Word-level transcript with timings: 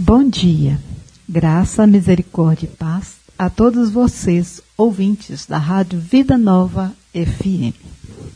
Bom 0.00 0.28
dia, 0.28 0.78
graça, 1.28 1.84
misericórdia 1.84 2.66
e 2.66 2.76
paz 2.76 3.16
a 3.36 3.50
todos 3.50 3.90
vocês, 3.90 4.62
ouvintes 4.76 5.44
da 5.44 5.58
Rádio 5.58 5.98
Vida 5.98 6.38
Nova 6.38 6.94
FM. 7.12 7.74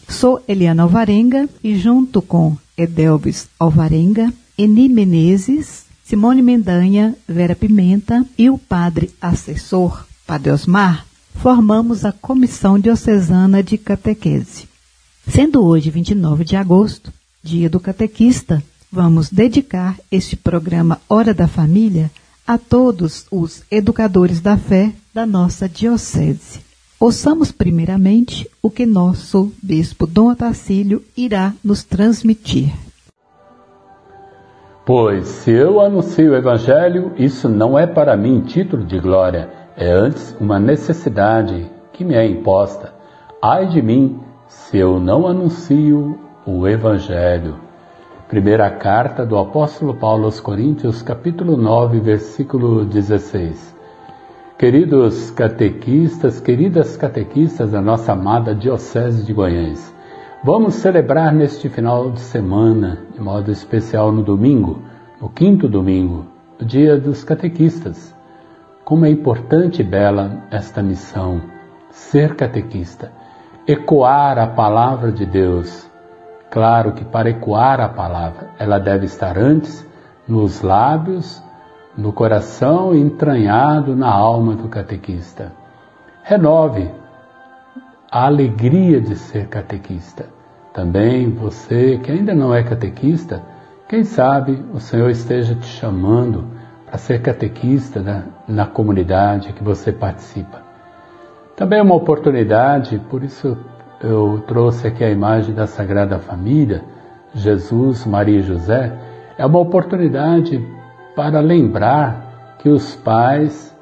Sou 0.08 0.42
Eliana 0.48 0.82
Alvarenga 0.82 1.48
e 1.62 1.76
junto 1.76 2.20
com 2.20 2.56
Edelvis 2.76 3.48
Alvarenga, 3.60 4.32
Eni 4.58 4.88
Menezes, 4.88 5.84
Simone 6.02 6.42
Mendanha, 6.42 7.14
Vera 7.28 7.54
Pimenta 7.54 8.26
e 8.36 8.50
o 8.50 8.58
padre 8.58 9.12
assessor, 9.20 10.04
Padre 10.26 10.50
Osmar, 10.50 11.06
formamos 11.36 12.04
a 12.04 12.10
Comissão 12.10 12.76
Diocesana 12.76 13.62
de 13.62 13.78
Catequese. 13.78 14.66
Sendo 15.28 15.64
hoje 15.64 15.90
29 15.90 16.42
de 16.42 16.56
agosto, 16.56 17.12
dia 17.40 17.70
do 17.70 17.78
catequista, 17.78 18.60
Vamos 18.94 19.30
dedicar 19.30 19.96
este 20.10 20.36
programa 20.36 21.00
Hora 21.08 21.32
da 21.32 21.48
Família 21.48 22.10
a 22.46 22.58
todos 22.58 23.26
os 23.32 23.62
educadores 23.70 24.38
da 24.38 24.58
fé 24.58 24.92
da 25.14 25.24
nossa 25.24 25.66
Diocese. 25.66 26.60
Ouçamos 27.00 27.50
primeiramente 27.50 28.46
o 28.60 28.68
que 28.68 28.84
nosso 28.84 29.50
Bispo 29.62 30.06
Dom 30.06 30.30
Otacílio 30.32 31.02
irá 31.16 31.54
nos 31.64 31.82
transmitir. 31.82 32.70
Pois 34.84 35.26
se 35.26 35.50
eu 35.50 35.80
anuncio 35.80 36.32
o 36.32 36.36
Evangelho, 36.36 37.14
isso 37.16 37.48
não 37.48 37.78
é 37.78 37.86
para 37.86 38.14
mim 38.14 38.42
título 38.42 38.84
de 38.84 39.00
glória, 39.00 39.48
é 39.74 39.90
antes 39.90 40.36
uma 40.38 40.60
necessidade 40.60 41.66
que 41.94 42.04
me 42.04 42.14
é 42.14 42.26
imposta. 42.26 42.92
Ai 43.40 43.68
de 43.68 43.80
mim 43.80 44.20
se 44.48 44.76
eu 44.76 45.00
não 45.00 45.26
anuncio 45.26 46.18
o 46.44 46.68
Evangelho. 46.68 47.71
Primeira 48.32 48.70
carta 48.70 49.26
do 49.26 49.36
apóstolo 49.36 49.92
Paulo 49.92 50.24
aos 50.24 50.40
Coríntios, 50.40 51.02
capítulo 51.02 51.54
9, 51.54 52.00
versículo 52.00 52.82
16. 52.82 53.76
Queridos 54.56 55.30
catequistas, 55.32 56.40
queridas 56.40 56.96
catequistas 56.96 57.72
da 57.72 57.82
nossa 57.82 58.12
amada 58.12 58.54
Diocese 58.54 59.22
de 59.26 59.34
Goiás, 59.34 59.94
vamos 60.42 60.76
celebrar 60.76 61.34
neste 61.34 61.68
final 61.68 62.10
de 62.10 62.20
semana, 62.20 63.00
de 63.12 63.20
modo 63.20 63.50
especial 63.50 64.10
no 64.10 64.22
domingo, 64.22 64.80
no 65.20 65.28
quinto 65.28 65.68
domingo, 65.68 66.24
o 66.58 66.64
dia 66.64 66.98
dos 66.98 67.22
catequistas. 67.22 68.16
Como 68.82 69.04
é 69.04 69.10
importante 69.10 69.82
e 69.82 69.84
bela 69.84 70.42
esta 70.50 70.82
missão, 70.82 71.42
ser 71.90 72.34
catequista, 72.34 73.12
ecoar 73.66 74.38
a 74.38 74.46
palavra 74.46 75.12
de 75.12 75.26
Deus, 75.26 75.91
Claro 76.52 76.92
que 76.92 77.02
para 77.02 77.30
ecoar 77.30 77.80
a 77.80 77.88
palavra, 77.88 78.50
ela 78.58 78.78
deve 78.78 79.06
estar 79.06 79.38
antes 79.38 79.88
nos 80.28 80.60
lábios, 80.60 81.42
no 81.96 82.12
coração 82.12 82.94
e 82.94 83.00
entranhado 83.00 83.96
na 83.96 84.10
alma 84.12 84.54
do 84.54 84.68
catequista. 84.68 85.50
Renove 86.22 86.90
a 88.10 88.26
alegria 88.26 89.00
de 89.00 89.16
ser 89.16 89.48
catequista. 89.48 90.26
Também 90.74 91.30
você 91.30 91.96
que 91.96 92.12
ainda 92.12 92.34
não 92.34 92.54
é 92.54 92.62
catequista, 92.62 93.42
quem 93.88 94.04
sabe 94.04 94.62
o 94.74 94.78
Senhor 94.78 95.08
esteja 95.08 95.54
te 95.54 95.66
chamando 95.66 96.48
para 96.84 96.98
ser 96.98 97.22
catequista 97.22 97.98
na, 97.98 98.24
na 98.46 98.66
comunidade 98.66 99.54
que 99.54 99.64
você 99.64 99.90
participa. 99.90 100.60
Também 101.56 101.78
é 101.78 101.82
uma 101.82 101.94
oportunidade, 101.94 102.98
por 103.08 103.24
isso 103.24 103.56
eu 104.02 104.42
trouxe 104.46 104.88
aqui 104.88 105.04
a 105.04 105.10
imagem 105.10 105.54
da 105.54 105.66
Sagrada 105.66 106.18
Família, 106.18 106.82
Jesus, 107.34 108.04
Maria 108.04 108.38
e 108.38 108.42
José, 108.42 108.92
é 109.38 109.46
uma 109.46 109.60
oportunidade 109.60 110.62
para 111.14 111.40
lembrar 111.40 112.56
que 112.58 112.68
os 112.68 112.96
pais 112.96 113.74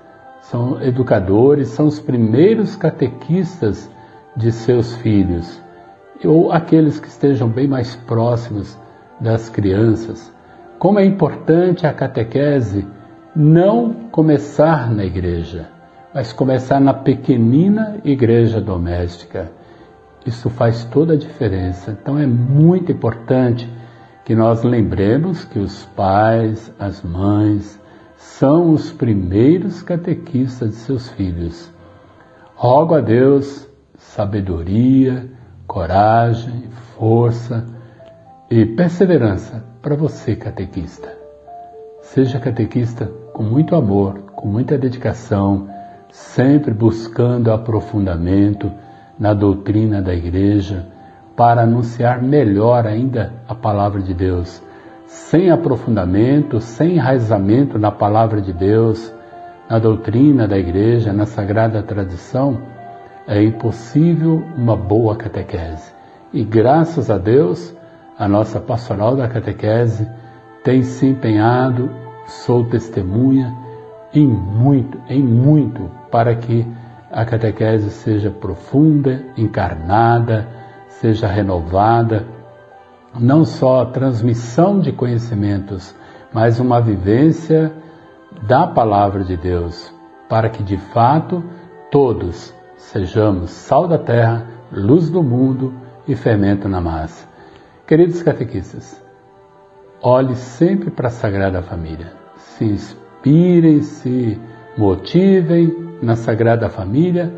são 0.42 0.80
educadores, 0.82 1.68
são 1.68 1.86
os 1.86 1.98
primeiros 1.98 2.76
catequistas 2.76 3.90
de 4.36 4.52
seus 4.52 4.94
filhos, 4.96 5.60
ou 6.24 6.52
aqueles 6.52 7.00
que 7.00 7.08
estejam 7.08 7.48
bem 7.48 7.66
mais 7.66 7.96
próximos 7.96 8.78
das 9.20 9.48
crianças. 9.48 10.32
Como 10.78 10.98
é 10.98 11.04
importante 11.04 11.86
a 11.86 11.92
catequese 11.92 12.86
não 13.34 13.92
começar 14.10 14.90
na 14.90 15.04
igreja, 15.04 15.68
mas 16.12 16.32
começar 16.32 16.80
na 16.80 16.92
pequenina 16.92 17.98
igreja 18.04 18.60
doméstica 18.60 19.59
isso 20.26 20.50
faz 20.50 20.84
toda 20.84 21.14
a 21.14 21.18
diferença. 21.18 21.96
Então 22.00 22.18
é 22.18 22.26
muito 22.26 22.92
importante 22.92 23.68
que 24.24 24.34
nós 24.34 24.62
lembremos 24.62 25.44
que 25.44 25.58
os 25.58 25.84
pais, 25.96 26.72
as 26.78 27.02
mães, 27.02 27.80
são 28.16 28.72
os 28.72 28.92
primeiros 28.92 29.82
catequistas 29.82 30.70
de 30.70 30.76
seus 30.76 31.08
filhos. 31.10 31.72
Rogo 32.54 32.94
a 32.94 33.00
Deus 33.00 33.68
sabedoria, 33.96 35.30
coragem, 35.66 36.68
força 36.96 37.64
e 38.50 38.66
perseverança 38.66 39.64
para 39.80 39.94
você, 39.94 40.34
catequista. 40.34 41.08
Seja 42.02 42.40
catequista 42.40 43.06
com 43.32 43.42
muito 43.42 43.74
amor, 43.76 44.18
com 44.34 44.48
muita 44.48 44.76
dedicação, 44.76 45.68
sempre 46.10 46.74
buscando 46.74 47.52
aprofundamento 47.52 48.70
na 49.20 49.34
doutrina 49.34 50.00
da 50.00 50.14
igreja 50.14 50.86
para 51.36 51.62
anunciar 51.62 52.22
melhor 52.22 52.86
ainda 52.86 53.34
a 53.46 53.54
palavra 53.54 54.00
de 54.00 54.14
Deus. 54.14 54.62
Sem 55.06 55.50
aprofundamento, 55.50 56.58
sem 56.60 56.94
enraizamento 56.94 57.78
na 57.78 57.90
palavra 57.92 58.40
de 58.40 58.52
Deus, 58.52 59.12
na 59.68 59.78
doutrina 59.78 60.48
da 60.48 60.58
igreja, 60.58 61.12
na 61.12 61.26
sagrada 61.26 61.82
tradição, 61.82 62.58
é 63.28 63.42
impossível 63.42 64.42
uma 64.56 64.76
boa 64.76 65.14
catequese. 65.14 65.92
E 66.32 66.42
graças 66.42 67.10
a 67.10 67.18
Deus, 67.18 67.76
a 68.18 68.26
nossa 68.26 68.58
pastoral 68.58 69.16
da 69.16 69.28
catequese 69.28 70.08
tem 70.64 70.82
se 70.82 71.06
empenhado, 71.06 71.90
sou 72.26 72.64
testemunha, 72.64 73.54
em 74.12 74.26
muito, 74.26 74.98
em 75.08 75.22
muito, 75.22 75.90
para 76.10 76.34
que 76.34 76.66
a 77.10 77.24
catequese 77.24 77.90
seja 77.90 78.30
profunda, 78.30 79.24
encarnada, 79.36 80.46
seja 80.88 81.26
renovada, 81.26 82.24
não 83.18 83.44
só 83.44 83.82
a 83.82 83.86
transmissão 83.86 84.78
de 84.78 84.92
conhecimentos, 84.92 85.94
mas 86.32 86.60
uma 86.60 86.80
vivência 86.80 87.72
da 88.46 88.66
palavra 88.66 89.24
de 89.24 89.36
Deus, 89.36 89.92
para 90.28 90.48
que 90.48 90.62
de 90.62 90.76
fato 90.76 91.42
todos 91.90 92.54
sejamos 92.76 93.50
sal 93.50 93.88
da 93.88 93.98
terra, 93.98 94.46
luz 94.70 95.10
do 95.10 95.22
mundo 95.22 95.74
e 96.06 96.14
fermento 96.14 96.68
na 96.68 96.80
massa. 96.80 97.28
Queridos 97.88 98.22
catequistas, 98.22 99.04
olhe 100.00 100.36
sempre 100.36 100.92
para 100.92 101.08
a 101.08 101.10
Sagrada 101.10 101.60
Família, 101.60 102.12
se 102.36 102.64
inspirem, 102.64 103.82
se 103.82 104.40
motivem 104.78 105.89
na 106.02 106.16
Sagrada 106.16 106.68
Família 106.68 107.32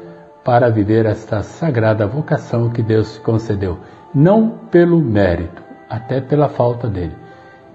para 0.44 0.68
viver 0.68 1.06
esta 1.06 1.42
sagrada 1.42 2.06
vocação 2.06 2.70
que 2.70 2.82
Deus 2.82 3.14
te 3.14 3.20
concedeu, 3.20 3.78
não 4.14 4.50
pelo 4.70 5.00
mérito, 5.00 5.62
até 5.88 6.20
pela 6.20 6.48
falta 6.48 6.88
dele. 6.88 7.14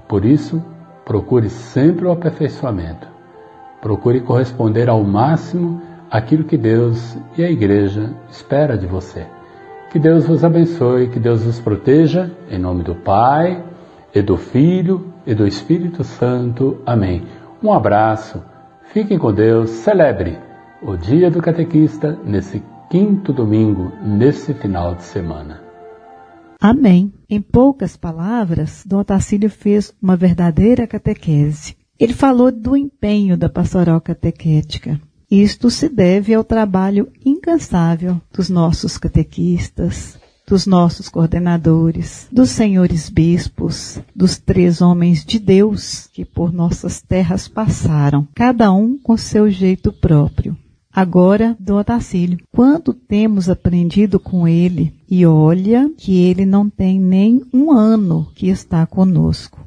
Por 0.07 0.25
isso, 0.25 0.63
procure 1.05 1.49
sempre 1.49 2.05
o 2.05 2.11
aperfeiçoamento. 2.11 3.07
Procure 3.81 4.21
corresponder 4.21 4.89
ao 4.89 5.03
máximo 5.03 5.81
aquilo 6.09 6.43
que 6.43 6.57
Deus 6.57 7.17
e 7.37 7.43
a 7.43 7.49
Igreja 7.49 8.13
espera 8.29 8.77
de 8.77 8.85
você. 8.85 9.25
Que 9.89 9.99
Deus 9.99 10.25
vos 10.25 10.43
abençoe, 10.43 11.07
que 11.07 11.19
Deus 11.19 11.43
vos 11.43 11.59
proteja, 11.59 12.29
em 12.51 12.57
nome 12.57 12.83
do 12.83 12.95
Pai, 12.95 13.63
e 14.13 14.21
do 14.21 14.35
Filho 14.35 15.13
e 15.25 15.33
do 15.33 15.47
Espírito 15.47 16.03
Santo. 16.03 16.81
Amém. 16.85 17.23
Um 17.63 17.71
abraço, 17.71 18.43
fiquem 18.91 19.17
com 19.17 19.33
Deus, 19.33 19.69
celebre 19.69 20.46
o 20.81 20.95
Dia 20.95 21.31
do 21.31 21.41
Catequista, 21.41 22.19
nesse 22.23 22.61
quinto 22.89 23.33
domingo, 23.33 23.91
nesse 24.03 24.53
final 24.53 24.93
de 24.95 25.03
semana. 25.03 25.61
Amém. 26.59 27.11
Em 27.29 27.41
poucas 27.41 27.97
palavras, 27.97 28.83
Dom 28.85 28.99
Otacílio 28.99 29.49
fez 29.49 29.93
uma 30.01 30.15
verdadeira 30.15 30.87
catequese. 30.87 31.75
Ele 31.99 32.13
falou 32.13 32.51
do 32.51 32.77
empenho 32.77 33.35
da 33.35 33.49
pastoral 33.49 33.99
catequética. 33.99 34.99
Isto 35.29 35.69
se 35.69 35.89
deve 35.89 36.33
ao 36.33 36.43
trabalho 36.43 37.11
incansável 37.25 38.21
dos 38.31 38.49
nossos 38.49 38.97
catequistas, 38.97 40.17
dos 40.47 40.65
nossos 40.65 41.09
coordenadores, 41.09 42.27
dos 42.31 42.51
senhores 42.51 43.09
bispos, 43.09 43.99
dos 44.15 44.37
três 44.37 44.79
homens 44.79 45.25
de 45.25 45.39
Deus 45.39 46.07
que 46.13 46.23
por 46.23 46.53
nossas 46.53 47.01
terras 47.01 47.47
passaram, 47.47 48.27
cada 48.33 48.71
um 48.71 48.97
com 48.97 49.17
seu 49.17 49.49
jeito 49.49 49.91
próprio. 49.91 50.55
Agora, 50.97 51.55
Dom 51.59 51.75
Otacílio, 51.75 52.39
quanto 52.51 52.91
temos 52.91 53.47
aprendido 53.47 54.19
com 54.19 54.47
ele 54.47 54.95
e 55.07 55.27
olha 55.27 55.91
que 55.95 56.17
ele 56.23 56.43
não 56.43 56.67
tem 56.67 56.99
nem 56.99 57.43
um 57.53 57.71
ano 57.71 58.27
que 58.33 58.47
está 58.47 58.83
conosco. 58.87 59.63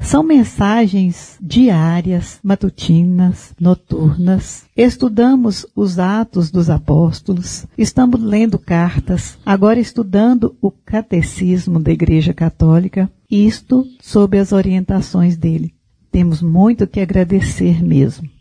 São 0.00 0.24
mensagens 0.24 1.38
diárias, 1.40 2.40
matutinas, 2.42 3.54
noturnas. 3.60 4.64
Estudamos 4.76 5.64
os 5.76 6.00
Atos 6.00 6.50
dos 6.50 6.68
Apóstolos, 6.68 7.64
estamos 7.78 8.20
lendo 8.20 8.58
cartas, 8.58 9.38
agora 9.46 9.78
estudando 9.78 10.56
o 10.60 10.72
Catecismo 10.72 11.78
da 11.78 11.92
Igreja 11.92 12.34
Católica, 12.34 13.08
isto 13.30 13.86
sob 14.00 14.36
as 14.36 14.50
orientações 14.50 15.36
dele. 15.36 15.72
Temos 16.10 16.42
muito 16.42 16.88
que 16.88 16.98
agradecer 16.98 17.80
mesmo. 17.84 18.31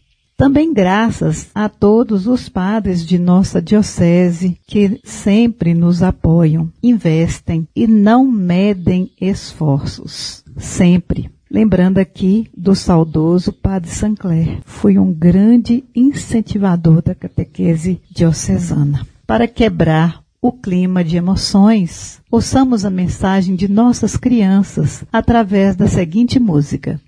Também 0.41 0.73
graças 0.73 1.51
a 1.53 1.69
todos 1.69 2.25
os 2.25 2.49
padres 2.49 3.05
de 3.05 3.19
nossa 3.19 3.61
diocese 3.61 4.57
que 4.65 4.99
sempre 5.03 5.75
nos 5.75 6.01
apoiam, 6.01 6.67
investem 6.81 7.67
e 7.75 7.85
não 7.85 8.25
medem 8.25 9.11
esforços. 9.21 10.43
Sempre. 10.57 11.29
Lembrando 11.47 11.99
aqui 11.99 12.49
do 12.57 12.73
saudoso 12.73 13.53
Padre 13.53 13.91
Sancler, 13.91 14.57
foi 14.65 14.97
um 14.97 15.13
grande 15.13 15.83
incentivador 15.95 17.03
da 17.03 17.13
catequese 17.13 18.01
diocesana. 18.09 19.05
Para 19.27 19.47
quebrar 19.47 20.23
o 20.41 20.51
clima 20.51 21.03
de 21.03 21.17
emoções, 21.17 22.19
ouçamos 22.31 22.83
a 22.83 22.89
mensagem 22.89 23.55
de 23.55 23.67
nossas 23.67 24.17
crianças 24.17 25.03
através 25.13 25.75
da 25.75 25.87
seguinte 25.87 26.39
música. 26.39 26.99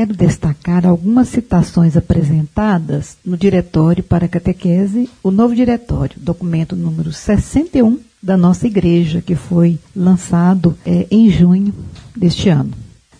Quero 0.00 0.16
destacar 0.16 0.86
algumas 0.86 1.28
citações 1.28 1.94
apresentadas 1.94 3.18
no 3.22 3.36
Diretório 3.36 4.02
para 4.02 4.24
a 4.24 4.28
Catequese, 4.28 5.10
o 5.22 5.30
novo 5.30 5.54
diretório, 5.54 6.16
documento 6.16 6.74
número 6.74 7.12
61 7.12 7.98
da 8.22 8.34
nossa 8.34 8.66
igreja, 8.66 9.20
que 9.20 9.34
foi 9.34 9.78
lançado 9.94 10.74
é, 10.86 11.06
em 11.10 11.28
junho 11.28 11.74
deste 12.16 12.48
ano. 12.48 12.72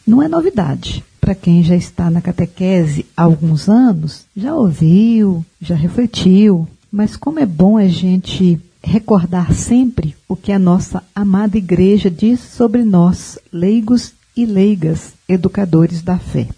Não 0.07 0.23
é 0.23 0.29
novidade. 0.29 1.05
Para 1.21 1.35
quem 1.35 1.63
já 1.63 1.77
está 1.77 2.09
na 2.09 2.23
catequese 2.23 3.05
há 3.15 3.25
alguns 3.25 3.69
anos, 3.69 4.25
já 4.35 4.55
ouviu, 4.55 5.45
já 5.61 5.75
refletiu, 5.75 6.67
mas 6.91 7.15
como 7.15 7.41
é 7.41 7.45
bom 7.45 7.77
a 7.77 7.89
gente 7.89 8.59
recordar 8.83 9.53
sempre 9.53 10.17
o 10.27 10.35
que 10.35 10.51
a 10.51 10.59
nossa 10.59 11.03
amada 11.15 11.59
igreja 11.59 12.11
diz 12.11 12.41
sobre 12.41 12.85
nós, 12.85 13.39
leigos 13.53 14.15
e 14.35 14.47
leigas 14.47 15.13
educadores 15.29 16.01
da 16.01 16.17
fé. 16.17 16.49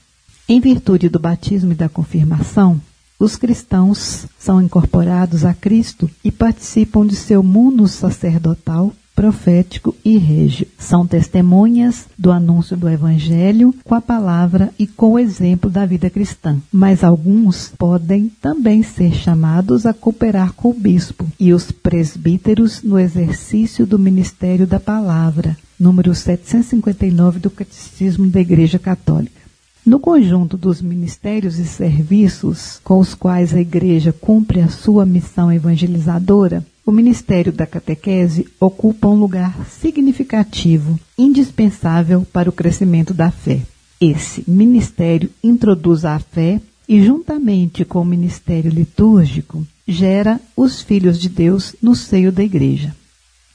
Em 0.52 0.60
virtude 0.60 1.08
do 1.08 1.18
batismo 1.18 1.72
e 1.72 1.74
da 1.74 1.88
confirmação, 1.88 2.78
os 3.18 3.36
cristãos 3.36 4.26
são 4.38 4.60
incorporados 4.60 5.46
a 5.46 5.54
Cristo 5.54 6.10
e 6.22 6.30
participam 6.30 7.06
de 7.06 7.16
seu 7.16 7.42
mundo 7.42 7.88
sacerdotal, 7.88 8.92
profético 9.14 9.96
e 10.04 10.18
régio. 10.18 10.66
São 10.78 11.06
testemunhas 11.06 12.04
do 12.18 12.30
anúncio 12.30 12.76
do 12.76 12.86
Evangelho 12.86 13.74
com 13.82 13.94
a 13.94 14.00
palavra 14.02 14.68
e 14.78 14.86
com 14.86 15.12
o 15.12 15.18
exemplo 15.18 15.70
da 15.70 15.86
vida 15.86 16.10
cristã. 16.10 16.58
Mas 16.70 17.02
alguns 17.02 17.72
podem 17.78 18.28
também 18.28 18.82
ser 18.82 19.14
chamados 19.14 19.86
a 19.86 19.94
cooperar 19.94 20.52
com 20.52 20.68
o 20.68 20.74
bispo 20.74 21.26
e 21.40 21.54
os 21.54 21.72
presbíteros 21.72 22.82
no 22.82 22.98
exercício 22.98 23.86
do 23.86 23.98
ministério 23.98 24.66
da 24.66 24.78
palavra, 24.78 25.56
número 25.80 26.14
759 26.14 27.40
do 27.40 27.48
Catecismo 27.48 28.26
da 28.26 28.38
Igreja 28.38 28.78
Católica. 28.78 29.41
No 29.84 29.98
conjunto 29.98 30.56
dos 30.56 30.80
ministérios 30.80 31.58
e 31.58 31.66
serviços 31.66 32.80
com 32.84 33.00
os 33.00 33.14
quais 33.14 33.52
a 33.52 33.60
Igreja 33.60 34.12
cumpre 34.12 34.60
a 34.60 34.68
sua 34.68 35.04
missão 35.04 35.52
evangelizadora, 35.52 36.64
o 36.86 36.92
Ministério 36.92 37.52
da 37.52 37.66
Catequese 37.66 38.46
ocupa 38.60 39.08
um 39.08 39.16
lugar 39.18 39.66
significativo, 39.66 41.00
indispensável 41.18 42.24
para 42.32 42.48
o 42.48 42.52
crescimento 42.52 43.12
da 43.12 43.32
fé. 43.32 43.60
Esse 44.00 44.44
ministério 44.48 45.28
introduz 45.42 46.04
a 46.04 46.16
fé 46.20 46.60
e, 46.88 47.04
juntamente 47.04 47.84
com 47.84 48.02
o 48.02 48.04
ministério 48.04 48.70
litúrgico, 48.70 49.66
gera 49.86 50.40
os 50.56 50.80
filhos 50.80 51.18
de 51.18 51.28
Deus 51.28 51.74
no 51.82 51.96
seio 51.96 52.30
da 52.30 52.44
Igreja. 52.44 52.94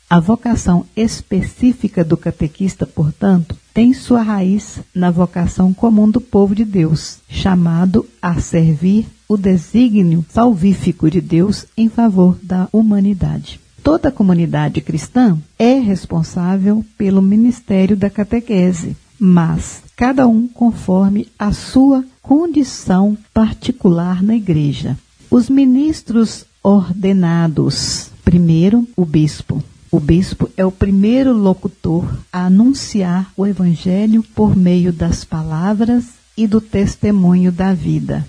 A 0.09 0.21
vocação 0.21 0.85
específica 0.95 2.01
do 2.01 2.15
catequista, 2.15 2.85
portanto, 2.85 3.57
tem 3.73 3.93
sua 3.93 4.21
raiz 4.21 4.79
na 4.95 5.11
vocação 5.11 5.73
comum 5.73 6.09
do 6.09 6.21
povo 6.21 6.55
de 6.55 6.63
Deus, 6.63 7.17
chamado 7.27 8.07
a 8.21 8.39
servir 8.39 9.05
o 9.27 9.35
desígnio 9.35 10.25
salvífico 10.29 11.11
de 11.11 11.19
Deus 11.19 11.65
em 11.75 11.89
favor 11.89 12.37
da 12.41 12.69
humanidade. 12.71 13.59
Toda 13.83 14.09
comunidade 14.09 14.79
cristã 14.79 15.37
é 15.59 15.73
responsável 15.77 16.85
pelo 16.97 17.21
ministério 17.21 17.97
da 17.97 18.09
catequese, 18.09 18.95
mas 19.19 19.81
cada 19.93 20.25
um 20.25 20.47
conforme 20.47 21.27
a 21.37 21.51
sua 21.51 22.05
condição 22.21 23.17
particular 23.33 24.23
na 24.23 24.35
igreja. 24.35 24.97
Os 25.29 25.49
ministros 25.49 26.45
ordenados, 26.63 28.09
primeiro 28.23 28.87
o 28.95 29.05
bispo, 29.05 29.61
o 29.89 29.99
bispo 29.99 30.49
é 30.57 30.65
o 30.65 30.71
primeiro 30.71 31.31
locutor 31.31 32.05
a 32.31 32.45
anunciar 32.45 33.31
o 33.37 33.45
evangelho 33.45 34.21
por 34.21 34.55
meio 34.55 34.91
das 34.91 35.23
palavras 35.23 36.05
e 36.35 36.45
do 36.45 36.59
testemunho 36.59 37.51
da 37.51 37.73
vida. 37.73 38.27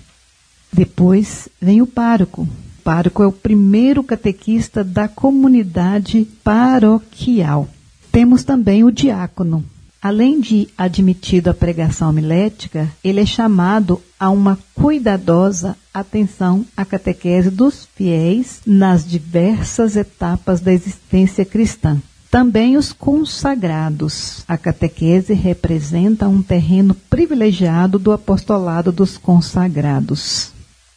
Depois 0.71 1.49
vem 1.61 1.81
o 1.81 1.87
pároco. 1.87 2.43
O 2.43 2.81
pároco 2.81 3.21
é 3.21 3.27
o 3.27 3.31
primeiro 3.31 4.03
catequista 4.03 4.83
da 4.83 5.07
comunidade 5.07 6.25
paroquial. 6.43 7.67
Temos 8.11 8.43
também 8.43 8.83
o 8.83 8.91
diácono, 8.91 9.63
Além 10.01 10.39
de 10.39 10.69
admitido 10.77 11.49
a 11.49 11.53
pregação 11.53 12.13
milética, 12.13 12.89
ele 13.03 13.19
é 13.19 13.25
chamado 13.25 14.01
a 14.17 14.29
uma 14.29 14.57
cuidadosa 14.73 15.75
atenção 15.93 16.65
à 16.75 16.85
catequese 16.85 17.49
dos 17.49 17.87
fiéis 17.95 18.61
nas 18.65 19.05
diversas 19.05 19.97
etapas 19.97 20.61
da 20.61 20.71
existência 20.71 21.43
cristã. 21.43 22.01
Também 22.31 22.77
os 22.77 22.93
consagrados. 22.93 24.43
A 24.47 24.57
catequese 24.57 25.33
representa 25.33 26.29
um 26.29 26.41
terreno 26.41 26.93
privilegiado 26.93 27.99
do 27.99 28.11
apostolado 28.11 28.91
dos 28.91 29.17
consagrados. 29.17 30.51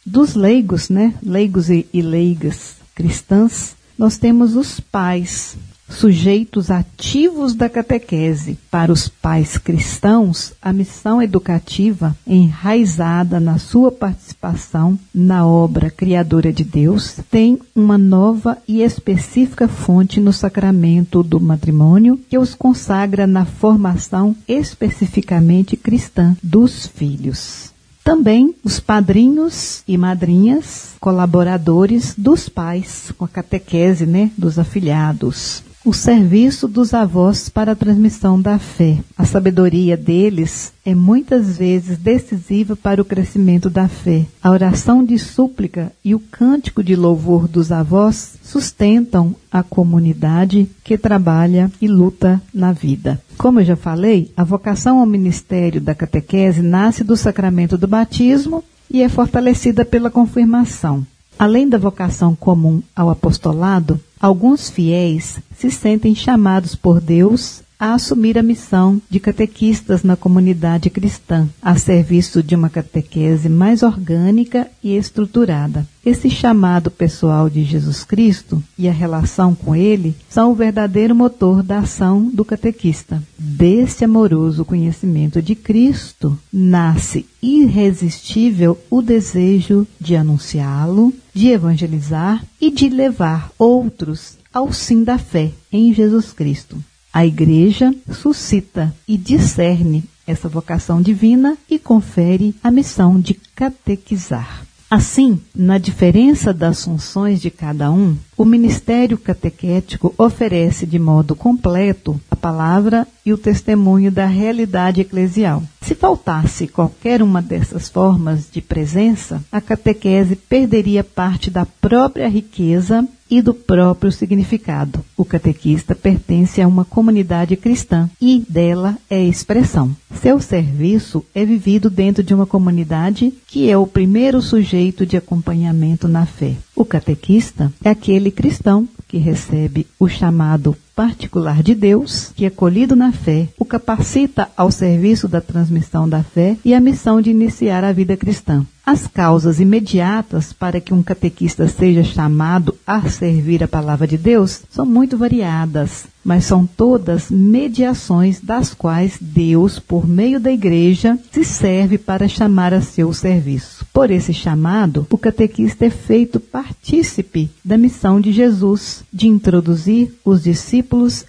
Dos 0.05 0.35
leigos, 0.35 0.89
né? 0.89 1.13
Leigos 1.21 1.69
e, 1.69 1.87
e 1.91 2.01
leigas 2.01 2.75
cristãs, 2.93 3.75
nós 3.97 4.17
temos 4.17 4.55
os 4.55 4.79
pais, 4.79 5.57
sujeitos 5.89 6.71
ativos 6.71 7.53
da 7.53 7.69
catequese. 7.69 8.57
Para 8.69 8.91
os 8.91 9.07
pais 9.07 9.57
cristãos, 9.57 10.53
a 10.61 10.73
missão 10.73 11.21
educativa, 11.21 12.15
enraizada 12.25 13.39
na 13.39 13.57
sua 13.57 13.91
participação 13.91 14.97
na 15.13 15.45
obra 15.45 15.89
criadora 15.89 16.51
de 16.51 16.63
Deus, 16.63 17.17
tem 17.29 17.59
uma 17.75 17.97
nova 17.97 18.57
e 18.67 18.81
específica 18.81 19.67
fonte 19.67 20.19
no 20.19 20.33
sacramento 20.33 21.21
do 21.23 21.39
matrimônio, 21.39 22.19
que 22.29 22.37
os 22.37 22.53
consagra 22.55 23.27
na 23.27 23.45
formação 23.45 24.35
especificamente 24.47 25.77
cristã 25.77 26.35
dos 26.41 26.87
filhos. 26.87 27.71
Também 28.03 28.53
os 28.63 28.81
padrinhos 28.81 29.81
e 29.87 29.97
madrinhas, 29.97 30.95
colaboradores 30.99 32.13
dos 32.17 32.49
pais 32.49 33.13
com 33.17 33.23
a 33.23 33.29
catequese, 33.29 34.05
né, 34.05 34.29
dos 34.37 34.59
afilhados 34.59 35.63
o 35.85 35.91
serviço 35.91 36.67
dos 36.67 36.93
avós 36.93 37.49
para 37.49 37.73
a 37.73 37.75
transmissão 37.75 38.39
da 38.39 38.57
fé. 38.57 38.99
A 39.17 39.25
sabedoria 39.25 39.97
deles 39.97 40.71
é 40.85 40.95
muitas 40.95 41.57
vezes 41.57 41.97
decisiva 41.97 42.75
para 42.75 43.01
o 43.01 43.05
crescimento 43.05 43.69
da 43.69 43.87
fé. 43.89 44.25
A 44.41 44.49
oração 44.49 45.03
de 45.03 45.19
súplica 45.19 45.91
e 46.03 46.15
o 46.15 46.19
cântico 46.19 46.81
de 46.81 46.95
louvor 46.95 47.47
dos 47.47 47.71
avós 47.71 48.35
sustentam 48.41 49.35
a 49.51 49.61
comunidade 49.61 50.69
que 50.83 50.97
trabalha 50.97 51.69
e 51.81 51.87
luta 51.87 52.41
na 52.53 52.71
vida. 52.71 53.21
Como 53.37 53.59
eu 53.59 53.65
já 53.65 53.75
falei, 53.75 54.31
a 54.37 54.43
vocação 54.43 54.99
ao 54.99 55.05
ministério 55.05 55.81
da 55.81 55.93
catequese 55.93 56.61
nasce 56.61 57.03
do 57.03 57.17
sacramento 57.17 57.77
do 57.77 57.87
batismo 57.87 58.63
e 58.89 59.01
é 59.01 59.09
fortalecida 59.09 59.83
pela 59.83 60.09
confirmação. 60.09 61.05
Além 61.37 61.67
da 61.67 61.77
vocação 61.77 62.35
comum 62.35 62.81
ao 62.95 63.09
apostolado, 63.09 63.99
alguns 64.19 64.69
fiéis 64.69 65.39
se 65.57 65.71
sentem 65.71 66.13
chamados 66.13 66.75
por 66.75 67.01
Deus 67.01 67.62
a 67.83 67.95
assumir 67.95 68.37
a 68.37 68.41
missão 68.41 69.01
de 69.09 69.19
catequistas 69.19 70.03
na 70.03 70.15
comunidade 70.15 70.89
cristã, 70.89 71.49
a 71.61 71.75
serviço 71.75 72.41
de 72.41 72.55
uma 72.55 72.69
catequese 72.69 73.49
mais 73.49 73.83
orgânica 73.83 74.69
e 74.81 74.95
estruturada. 74.95 75.85
Esse 76.05 76.29
chamado 76.29 76.89
pessoal 76.89 77.49
de 77.49 77.61
Jesus 77.65 78.05
Cristo 78.05 78.63
e 78.77 78.87
a 78.87 78.91
relação 78.93 79.53
com 79.53 79.75
ele 79.75 80.15
são 80.29 80.53
o 80.53 80.55
verdadeiro 80.55 81.13
motor 81.13 81.61
da 81.61 81.79
ação 81.79 82.31
do 82.33 82.45
catequista. 82.45 83.21
Desse 83.37 84.05
amoroso 84.05 84.63
conhecimento 84.63 85.41
de 85.41 85.53
Cristo 85.53 86.39
nasce 86.53 87.25
irresistível 87.41 88.79
o 88.89 89.01
desejo 89.01 89.85
de 89.99 90.15
anunciá-lo, 90.15 91.13
de 91.33 91.49
evangelizar 91.49 92.45
e 92.61 92.71
de 92.71 92.87
levar 92.87 93.51
outros 93.59 94.37
ao 94.53 94.71
sim 94.71 95.03
da 95.03 95.17
fé 95.17 95.51
em 95.69 95.93
Jesus 95.93 96.31
Cristo. 96.31 96.81
A 97.13 97.25
Igreja 97.25 97.93
suscita 98.11 98.91
e 99.07 99.17
discerne 99.17 100.03
essa 100.25 100.49
vocação 100.49 100.99
divina 100.99 101.55
e 101.69 101.77
confere 101.77 102.55
a 102.63 102.71
missão 102.71 103.19
de 103.19 103.35
catequizar. 103.55 104.65
Assim, 104.89 105.39
na 105.55 105.77
diferença 105.77 106.51
das 106.51 106.83
funções 106.83 107.39
de 107.39 107.51
cada 107.51 107.91
um, 107.91 108.17
o 108.37 108.45
ministério 108.45 109.17
catequético 109.17 110.13
oferece 110.17 110.85
de 110.85 110.97
modo 110.97 111.35
completo 111.35 112.19
a 112.29 112.35
palavra 112.35 113.07
e 113.25 113.31
o 113.31 113.37
testemunho 113.37 114.11
da 114.11 114.25
realidade 114.25 115.01
eclesial. 115.01 115.63
Se 115.81 115.95
faltasse 115.95 116.67
qualquer 116.67 117.21
uma 117.21 117.41
dessas 117.41 117.89
formas 117.89 118.49
de 118.51 118.61
presença, 118.61 119.43
a 119.51 119.59
catequese 119.59 120.35
perderia 120.35 121.03
parte 121.03 121.49
da 121.49 121.65
própria 121.65 122.27
riqueza 122.27 123.07
e 123.29 123.41
do 123.41 123.53
próprio 123.53 124.11
significado. 124.11 125.03
O 125.17 125.25
catequista 125.25 125.95
pertence 125.95 126.61
a 126.61 126.67
uma 126.67 126.85
comunidade 126.85 127.55
cristã 127.55 128.09
e 128.21 128.43
dela 128.47 128.97
é 129.09 129.23
expressão. 129.23 129.95
Seu 130.21 130.39
serviço 130.39 131.25
é 131.33 131.43
vivido 131.43 131.89
dentro 131.89 132.23
de 132.23 132.33
uma 132.33 132.45
comunidade 132.45 133.33
que 133.47 133.69
é 133.69 133.77
o 133.77 133.87
primeiro 133.87 134.41
sujeito 134.41 135.05
de 135.05 135.17
acompanhamento 135.17 136.07
na 136.07 136.25
fé. 136.25 136.55
O 136.75 136.83
catequista 136.83 137.71
é 137.83 137.89
aquele 137.89 138.31
cristão 138.31 138.87
que 139.07 139.17
recebe 139.17 139.85
o 139.99 140.07
chamado 140.07 140.75
particular 140.95 141.61
de 141.63 141.73
Deus, 141.73 142.31
que 142.35 142.45
acolhido 142.45 142.95
na 142.95 143.11
fé, 143.11 143.47
o 143.57 143.65
capacita 143.65 144.49
ao 144.55 144.71
serviço 144.71 145.27
da 145.27 145.41
transmissão 145.41 146.07
da 146.07 146.23
fé 146.23 146.57
e 146.63 146.73
a 146.73 146.79
missão 146.79 147.21
de 147.21 147.31
iniciar 147.31 147.83
a 147.83 147.91
vida 147.91 148.15
cristã. 148.15 148.65
As 148.85 149.07
causas 149.07 149.61
imediatas 149.61 150.51
para 150.51 150.81
que 150.81 150.93
um 150.93 151.01
catequista 151.01 151.69
seja 151.69 152.03
chamado 152.03 152.75
a 152.85 153.09
servir 153.09 153.63
a 153.63 153.67
palavra 153.67 154.05
de 154.05 154.17
Deus 154.17 154.61
são 154.69 154.85
muito 154.85 155.17
variadas, 155.17 156.05
mas 156.21 156.43
são 156.43 156.65
todas 156.67 157.31
mediações 157.31 158.41
das 158.41 158.73
quais 158.73 159.17
Deus, 159.21 159.79
por 159.79 160.05
meio 160.05 160.37
da 160.37 160.51
igreja, 160.51 161.17
se 161.31 161.45
serve 161.45 161.97
para 161.97 162.27
chamar 162.27 162.73
a 162.73 162.81
seu 162.81 163.13
serviço. 163.13 163.85
Por 163.93 164.11
esse 164.11 164.33
chamado, 164.33 165.07
o 165.09 165.17
catequista 165.17 165.85
é 165.85 165.89
feito 165.89 166.37
partícipe 166.37 167.49
da 167.63 167.77
missão 167.77 168.19
de 168.19 168.33
Jesus 168.33 169.05
de 169.13 169.29
introduzir 169.29 170.13
os 170.25 170.43
discípulos 170.43 170.82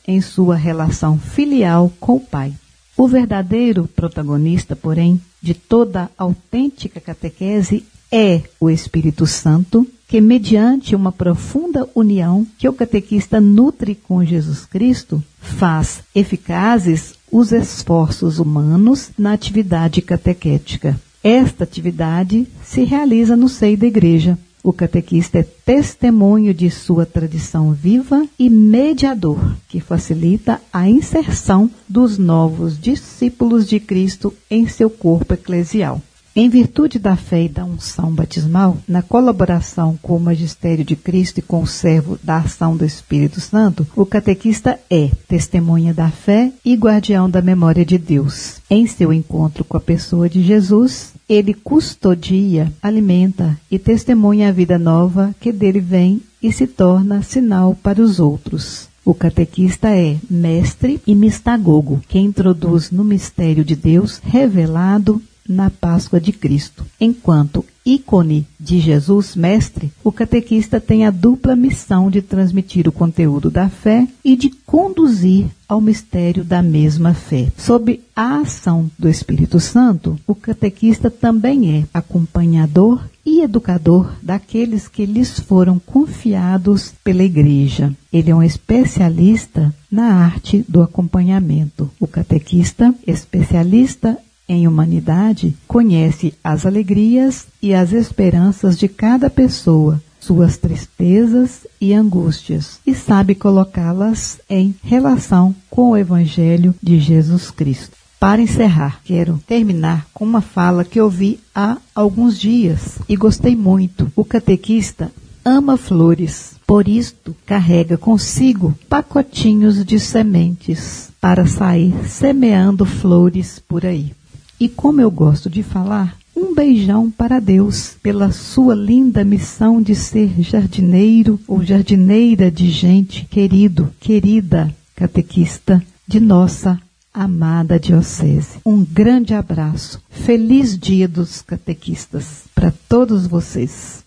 em 0.07 0.21
sua 0.21 0.57
relação 0.57 1.19
filial 1.19 1.93
com 2.01 2.17
o 2.17 2.21
Pai. 2.21 2.53
O 2.97 3.09
verdadeiro 3.09 3.89
protagonista, 3.95 4.77
porém, 4.77 5.21
de 5.41 5.55
toda 5.55 6.11
autêntica 6.17 7.01
catequese 7.01 7.85
é 8.11 8.43
o 8.61 8.71
Espírito 8.71 9.27
Santo, 9.27 9.87
que, 10.07 10.21
mediante 10.21 10.95
uma 10.95 11.11
profunda 11.11 11.89
união 11.95 12.47
que 12.57 12.69
o 12.69 12.73
catequista 12.73 13.41
nutre 13.41 13.95
com 13.95 14.25
Jesus 14.25 14.65
Cristo, 14.65 15.23
faz 15.41 16.03
eficazes 16.15 17.15
os 17.33 17.51
esforços 17.51 18.39
humanos 18.39 19.11
na 19.19 19.33
atividade 19.33 20.01
catequética. 20.01 21.01
Esta 21.23 21.65
atividade 21.65 22.47
se 22.63 22.85
realiza 22.85 23.35
no 23.35 23.49
seio 23.49 23.77
da 23.77 23.87
igreja, 23.87 24.39
o 24.65 24.73
catequista 24.73 25.41
é 25.41 25.43
testemunho 25.43 26.55
de 26.55 26.71
sua 26.71 27.05
tradição 27.05 27.73
viva 27.73 28.27
e 28.39 28.49
mediador, 28.49 29.39
que 29.69 29.79
facilita 29.79 30.59
a 30.73 30.89
inserção 30.89 31.71
dos 31.87 32.17
novos 32.17 32.81
discípulos 32.81 33.69
de 33.69 33.79
Cristo 33.79 34.33
em 34.51 34.67
seu 34.67 34.89
corpo 34.89 35.35
eclesial. 35.35 36.01
Em 36.37 36.49
virtude 36.49 36.99
da 36.99 37.15
fé 37.15 37.45
e 37.45 37.49
da 37.49 37.65
unção 37.65 38.11
batismal, 38.11 38.77
na 38.89 39.03
colaboração 39.03 39.97
com 40.03 40.17
o 40.17 40.21
magistério 40.21 40.85
de 40.85 40.97
Cristo 40.97 41.39
e 41.39 41.43
com 41.43 41.63
o 41.63 41.67
servo 41.67 42.19
da 42.21 42.39
ação 42.39 42.77
do 42.77 42.85
Espírito 42.85 43.41
Santo, 43.41 43.87
o 43.95 44.05
catequista 44.05 44.81
é 44.91 45.11
testemunha 45.29 45.95
da 45.95 46.11
fé 46.11 46.51
e 46.65 46.75
guardião 46.75 47.31
da 47.31 47.41
memória 47.41 47.85
de 47.85 47.99
Deus. 47.99 48.57
Em 48.69 48.85
seu 48.85 49.13
encontro 49.13 49.63
com 49.63 49.77
a 49.77 49.81
pessoa 49.81 50.29
de 50.29 50.43
Jesus, 50.43 51.14
ele 51.29 51.55
custodia, 51.55 52.73
alimenta 52.83 53.59
e 53.71 53.79
testemunha 53.79 54.49
a 54.49 54.53
vida 54.53 54.79
nova 54.79 55.35
que 55.41 55.51
dele 55.53 55.81
vem 55.81 56.21
e 56.43 56.53
se 56.53 56.67
torna 56.67 57.23
sinal 57.23 57.75
para 57.75 58.01
os 58.01 58.21
outros. 58.21 58.89
O 59.05 59.15
catequista 59.15 59.89
é 59.89 60.17
mestre 60.31 61.01
e 61.07 61.15
mistagogo, 61.15 62.03
que 62.09 62.19
introduz 62.19 62.91
no 62.91 63.05
mistério 63.05 63.65
de 63.65 63.77
Deus 63.77 64.21
revelado 64.25 65.21
na 65.47 65.69
Páscoa 65.69 66.21
de 66.21 66.33
Cristo. 66.33 66.85
Enquanto 66.99 67.65
ícone 67.85 68.47
de 68.59 68.81
Jesus 68.81 69.37
Mestre, 69.37 69.93
o 70.03 70.11
catequista 70.11 70.81
tem 70.81 71.05
a 71.05 71.11
dupla 71.11 71.55
missão 71.55 72.11
de 72.11 72.23
transmitir 72.23 72.89
o 72.89 72.93
conteúdo 72.93 73.51
da 73.51 73.69
fé 73.69 74.09
e 74.25 74.37
de 74.37 74.51
conduzir 74.51 75.47
ao 75.69 75.81
mistério 75.81 76.45
da 76.45 76.63
mesma 76.63 77.13
fé. 77.15 77.49
Sob 77.57 78.01
a 78.15 78.39
ação 78.39 78.91
do 78.99 79.09
Espírito 79.09 79.61
Santo, 79.61 80.19
o 80.27 80.35
catequista 80.35 81.11
também 81.11 81.79
é 81.79 81.85
acompanhador 81.93 83.09
e 83.25 83.41
educador 83.41 84.13
daqueles 84.23 84.87
que 84.87 85.07
lhes 85.07 85.41
foram 85.41 85.79
confiados 85.79 86.93
pela 87.03 87.23
Igreja. 87.23 87.93
Ele 88.13 88.31
é 88.31 88.35
um 88.35 88.43
especialista 88.43 89.75
na 89.91 90.15
arte 90.15 90.65
do 90.69 90.83
acompanhamento. 90.83 91.91
O 91.99 92.07
catequista, 92.07 92.95
especialista 93.07 94.19
em 94.49 94.69
humanidade, 94.69 95.57
conhece 95.67 96.35
as 96.43 96.67
alegrias 96.67 97.47
e 97.63 97.75
as 97.75 97.93
esperanças 97.93 98.79
de 98.79 98.89
cada 98.89 99.31
pessoa, 99.31 100.03
suas 100.21 100.57
tristezas 100.57 101.67
e 101.81 101.93
angústias, 101.93 102.79
e 102.87 102.95
sabe 102.95 103.35
colocá-las 103.35 104.41
em 104.49 104.75
relação 104.83 105.55
com 105.71 105.91
o 105.91 105.97
Evangelho 105.97 106.75
de 106.83 106.99
Jesus 106.99 107.51
Cristo. 107.51 107.97
Para 108.19 108.41
encerrar, 108.41 109.01
quero 109.05 109.39
terminar 109.47 110.07
com 110.15 110.25
uma 110.25 110.41
fala 110.41 110.85
que 110.85 111.01
ouvi 111.01 111.41
há 111.55 111.77
alguns 111.95 112.39
dias 112.39 112.99
e 113.07 113.17
gostei 113.17 113.55
muito. 113.55 114.11
O 114.17 114.25
catequista 114.25 115.13
ama 115.45 115.77
flores, 115.77 116.55
por 116.67 116.89
isto 116.89 117.37
carrega 117.45 117.99
consigo 117.99 118.75
pacotinhos 118.89 119.85
de 119.85 120.01
sementes 120.01 121.11
para 121.21 121.47
sair 121.47 121.93
semeando 122.09 122.87
flores 122.87 123.59
por 123.59 123.85
aí. 123.85 124.13
E 124.59 124.69
como 124.69 125.01
eu 125.01 125.11
gosto 125.11 125.51
de 125.51 125.63
falar, 125.63 126.17
um 126.37 126.55
beijão 126.55 127.11
para 127.11 127.41
Deus 127.41 127.97
pela 128.03 128.33
sua 128.33 128.75
linda 128.75 129.25
missão 129.25 129.81
de 129.81 129.95
ser 129.95 130.41
jardineiro 130.41 131.41
ou 131.47 131.63
jardineira 131.63 132.51
de 132.51 132.71
gente 132.71 133.25
querido, 133.27 133.93
querida 134.01 134.75
catequista 134.95 135.83
de 136.07 136.21
nossa 136.21 136.81
amada 137.13 137.79
diocese. 137.79 138.59
Um 138.65 138.85
grande 138.85 139.35
abraço. 139.35 140.03
Feliz 140.11 140.79
Dia 140.79 141.07
dos 141.07 141.43
Catequistas 141.43 142.45
para 142.55 142.73
todos 142.89 143.27
vocês. 143.27 144.04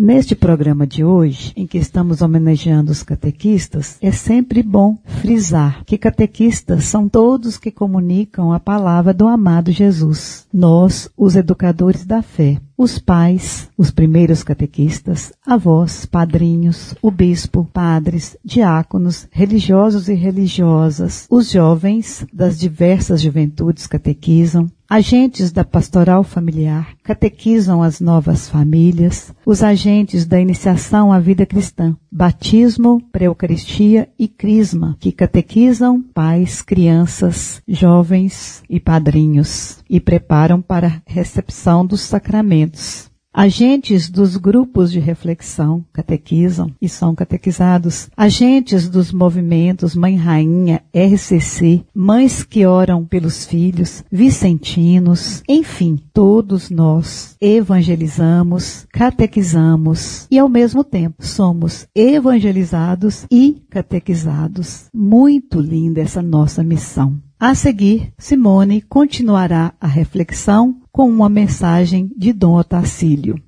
Neste 0.00 0.36
programa 0.36 0.86
de 0.86 1.02
hoje, 1.02 1.52
em 1.56 1.66
que 1.66 1.76
estamos 1.76 2.22
homenageando 2.22 2.92
os 2.92 3.02
catequistas, 3.02 3.98
é 4.00 4.12
sempre 4.12 4.62
bom 4.62 4.96
frisar 5.04 5.82
que 5.84 5.98
catequistas 5.98 6.84
são 6.84 7.08
todos 7.08 7.58
que 7.58 7.72
comunicam 7.72 8.52
a 8.52 8.60
palavra 8.60 9.12
do 9.12 9.26
amado 9.26 9.72
Jesus. 9.72 10.46
Nós, 10.52 11.10
os 11.16 11.34
educadores 11.34 12.06
da 12.06 12.22
fé, 12.22 12.60
os 12.76 13.00
pais, 13.00 13.68
os 13.76 13.90
primeiros 13.90 14.44
catequistas, 14.44 15.32
avós, 15.44 16.06
padrinhos, 16.06 16.94
o 17.02 17.10
bispo, 17.10 17.68
padres, 17.72 18.36
diáconos, 18.44 19.26
religiosos 19.32 20.08
e 20.08 20.14
religiosas, 20.14 21.26
os 21.28 21.50
jovens 21.50 22.24
das 22.32 22.56
diversas 22.56 23.20
juventudes 23.20 23.88
catequizam, 23.88 24.70
Agentes 24.90 25.52
da 25.52 25.64
pastoral 25.64 26.24
familiar 26.24 26.94
catequizam 27.02 27.82
as 27.82 28.00
novas 28.00 28.48
famílias, 28.48 29.34
os 29.44 29.62
agentes 29.62 30.24
da 30.24 30.40
iniciação 30.40 31.12
à 31.12 31.20
vida 31.20 31.44
cristã, 31.44 31.94
batismo, 32.10 33.02
pré-eucaristia 33.12 34.08
e 34.18 34.26
crisma, 34.26 34.96
que 34.98 35.12
catequizam 35.12 36.00
pais, 36.00 36.62
crianças, 36.62 37.60
jovens 37.68 38.62
e 38.66 38.80
padrinhos 38.80 39.84
e 39.90 40.00
preparam 40.00 40.62
para 40.62 40.86
a 40.86 41.02
recepção 41.04 41.84
dos 41.84 42.00
sacramentos. 42.00 43.07
Agentes 43.40 44.10
dos 44.10 44.36
grupos 44.36 44.90
de 44.90 44.98
reflexão 44.98 45.84
catequizam 45.92 46.72
e 46.82 46.88
são 46.88 47.14
catequizados. 47.14 48.10
Agentes 48.16 48.88
dos 48.88 49.12
movimentos 49.12 49.94
Mãe 49.94 50.16
Rainha, 50.16 50.82
RCC, 50.92 51.84
mães 51.94 52.42
que 52.42 52.66
oram 52.66 53.04
pelos 53.04 53.46
filhos, 53.46 54.02
vicentinos, 54.10 55.40
enfim, 55.48 56.00
todos 56.12 56.68
nós 56.68 57.36
evangelizamos, 57.40 58.88
catequizamos 58.92 60.26
e 60.28 60.36
ao 60.36 60.48
mesmo 60.48 60.82
tempo 60.82 61.24
somos 61.24 61.86
evangelizados 61.94 63.24
e 63.30 63.62
catequizados. 63.70 64.86
Muito 64.92 65.60
linda 65.60 66.00
essa 66.00 66.20
nossa 66.20 66.64
missão. 66.64 67.22
A 67.40 67.54
seguir, 67.54 68.12
Simone 68.18 68.80
continuará 68.82 69.72
a 69.80 69.86
reflexão 69.86 70.74
com 70.90 71.08
uma 71.08 71.28
mensagem 71.28 72.10
de 72.16 72.32
Dom 72.32 72.58
Otacílio. 72.58 73.40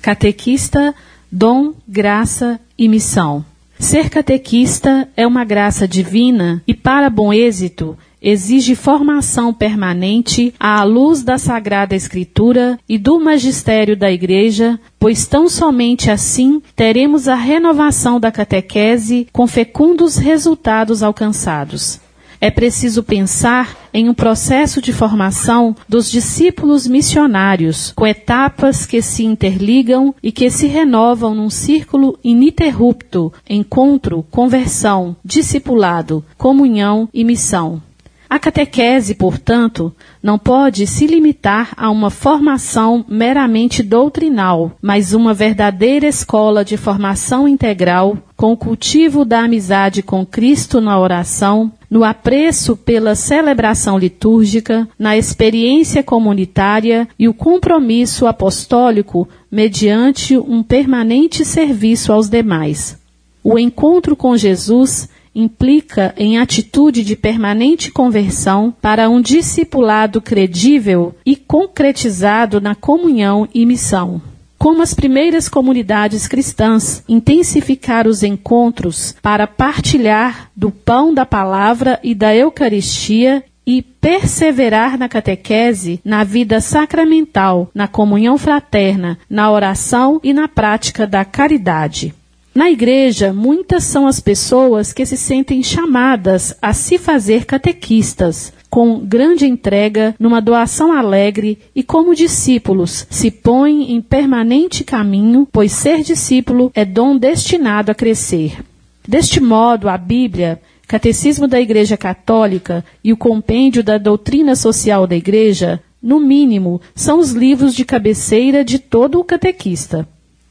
Catequista, 0.00 0.94
dom, 1.30 1.74
graça 1.86 2.58
e 2.78 2.88
missão. 2.88 3.44
Ser 3.78 4.08
catequista 4.08 5.06
é 5.14 5.26
uma 5.26 5.44
graça 5.44 5.86
divina 5.86 6.62
e, 6.66 6.72
para 6.72 7.10
bom 7.10 7.30
êxito, 7.30 7.94
exige 8.22 8.74
formação 8.74 9.52
permanente 9.52 10.54
à 10.58 10.82
luz 10.82 11.22
da 11.22 11.36
Sagrada 11.36 11.94
Escritura 11.94 12.78
e 12.88 12.96
do 12.96 13.20
magistério 13.20 13.94
da 13.94 14.10
Igreja, 14.10 14.80
pois 14.98 15.26
tão 15.26 15.46
somente 15.46 16.10
assim 16.10 16.62
teremos 16.74 17.28
a 17.28 17.34
renovação 17.34 18.18
da 18.18 18.32
catequese 18.32 19.28
com 19.30 19.46
fecundos 19.46 20.16
resultados 20.16 21.02
alcançados. 21.02 22.05
É 22.40 22.50
preciso 22.50 23.02
pensar 23.02 23.76
em 23.92 24.08
um 24.08 24.14
processo 24.14 24.80
de 24.82 24.92
formação 24.92 25.74
dos 25.88 26.10
discípulos 26.10 26.86
missionários, 26.86 27.92
com 27.96 28.06
etapas 28.06 28.84
que 28.84 29.00
se 29.00 29.24
interligam 29.24 30.14
e 30.22 30.30
que 30.30 30.50
se 30.50 30.66
renovam 30.66 31.34
num 31.34 31.50
círculo 31.50 32.18
ininterrupto: 32.22 33.32
encontro, 33.48 34.24
conversão, 34.30 35.16
discipulado, 35.24 36.24
comunhão 36.36 37.08
e 37.12 37.24
missão. 37.24 37.82
A 38.28 38.40
catequese, 38.40 39.14
portanto, 39.14 39.94
não 40.20 40.36
pode 40.36 40.84
se 40.86 41.06
limitar 41.06 41.72
a 41.76 41.88
uma 41.90 42.10
formação 42.10 43.04
meramente 43.08 43.84
doutrinal, 43.84 44.72
mas 44.82 45.12
uma 45.12 45.32
verdadeira 45.32 46.08
escola 46.08 46.64
de 46.64 46.76
formação 46.76 47.46
integral, 47.46 48.18
com 48.36 48.52
o 48.52 48.56
cultivo 48.56 49.24
da 49.24 49.40
amizade 49.44 50.02
com 50.02 50.26
Cristo 50.26 50.80
na 50.80 50.98
oração, 50.98 51.72
no 51.96 52.04
apreço 52.04 52.76
pela 52.76 53.14
celebração 53.14 53.96
litúrgica, 53.96 54.86
na 54.98 55.16
experiência 55.16 56.02
comunitária 56.02 57.08
e 57.18 57.26
o 57.26 57.32
compromisso 57.32 58.26
apostólico 58.26 59.26
mediante 59.50 60.36
um 60.36 60.62
permanente 60.62 61.42
serviço 61.42 62.12
aos 62.12 62.28
demais. 62.28 62.98
O 63.42 63.58
encontro 63.58 64.14
com 64.14 64.36
Jesus 64.36 65.08
implica 65.34 66.14
em 66.18 66.36
atitude 66.36 67.02
de 67.02 67.16
permanente 67.16 67.90
conversão 67.90 68.74
para 68.78 69.08
um 69.08 69.18
discipulado 69.18 70.20
credível 70.20 71.14
e 71.24 71.34
concretizado 71.34 72.60
na 72.60 72.74
comunhão 72.74 73.48
e 73.54 73.64
missão. 73.64 74.20
Como 74.58 74.82
as 74.82 74.94
primeiras 74.94 75.48
comunidades 75.48 76.26
cristãs, 76.26 77.02
intensificar 77.08 78.06
os 78.06 78.22
encontros 78.22 79.14
para 79.22 79.46
partilhar 79.46 80.50
do 80.56 80.70
pão 80.70 81.12
da 81.12 81.26
palavra 81.26 82.00
e 82.02 82.14
da 82.14 82.34
Eucaristia 82.34 83.44
e 83.66 83.82
perseverar 83.82 84.96
na 84.96 85.08
catequese, 85.08 86.00
na 86.04 86.22
vida 86.22 86.60
sacramental, 86.60 87.68
na 87.74 87.88
comunhão 87.88 88.38
fraterna, 88.38 89.18
na 89.28 89.50
oração 89.50 90.20
e 90.22 90.32
na 90.32 90.46
prática 90.46 91.06
da 91.06 91.24
caridade. 91.24 92.14
Na 92.56 92.70
igreja, 92.70 93.34
muitas 93.34 93.84
são 93.84 94.06
as 94.06 94.18
pessoas 94.18 94.90
que 94.90 95.04
se 95.04 95.14
sentem 95.14 95.62
chamadas 95.62 96.56
a 96.62 96.72
se 96.72 96.96
fazer 96.96 97.44
catequistas, 97.44 98.50
com 98.70 98.98
grande 98.98 99.44
entrega, 99.44 100.14
numa 100.18 100.40
doação 100.40 100.90
alegre 100.90 101.58
e 101.74 101.82
como 101.82 102.14
discípulos, 102.14 103.06
se 103.10 103.30
põem 103.30 103.92
em 103.92 104.00
permanente 104.00 104.84
caminho, 104.84 105.46
pois 105.52 105.70
ser 105.70 106.00
discípulo 106.00 106.72
é 106.74 106.82
dom 106.82 107.18
destinado 107.18 107.92
a 107.92 107.94
crescer. 107.94 108.64
Deste 109.06 109.38
modo, 109.38 109.86
a 109.86 109.98
Bíblia, 109.98 110.58
Catecismo 110.88 111.46
da 111.46 111.60
Igreja 111.60 111.98
Católica 111.98 112.82
e 113.04 113.12
o 113.12 113.18
Compêndio 113.18 113.84
da 113.84 113.98
Doutrina 113.98 114.56
Social 114.56 115.06
da 115.06 115.14
Igreja, 115.14 115.82
no 116.02 116.18
mínimo, 116.18 116.80
são 116.94 117.18
os 117.18 117.32
livros 117.32 117.74
de 117.74 117.84
cabeceira 117.84 118.64
de 118.64 118.78
todo 118.78 119.20
o 119.20 119.24
catequista. 119.24 120.08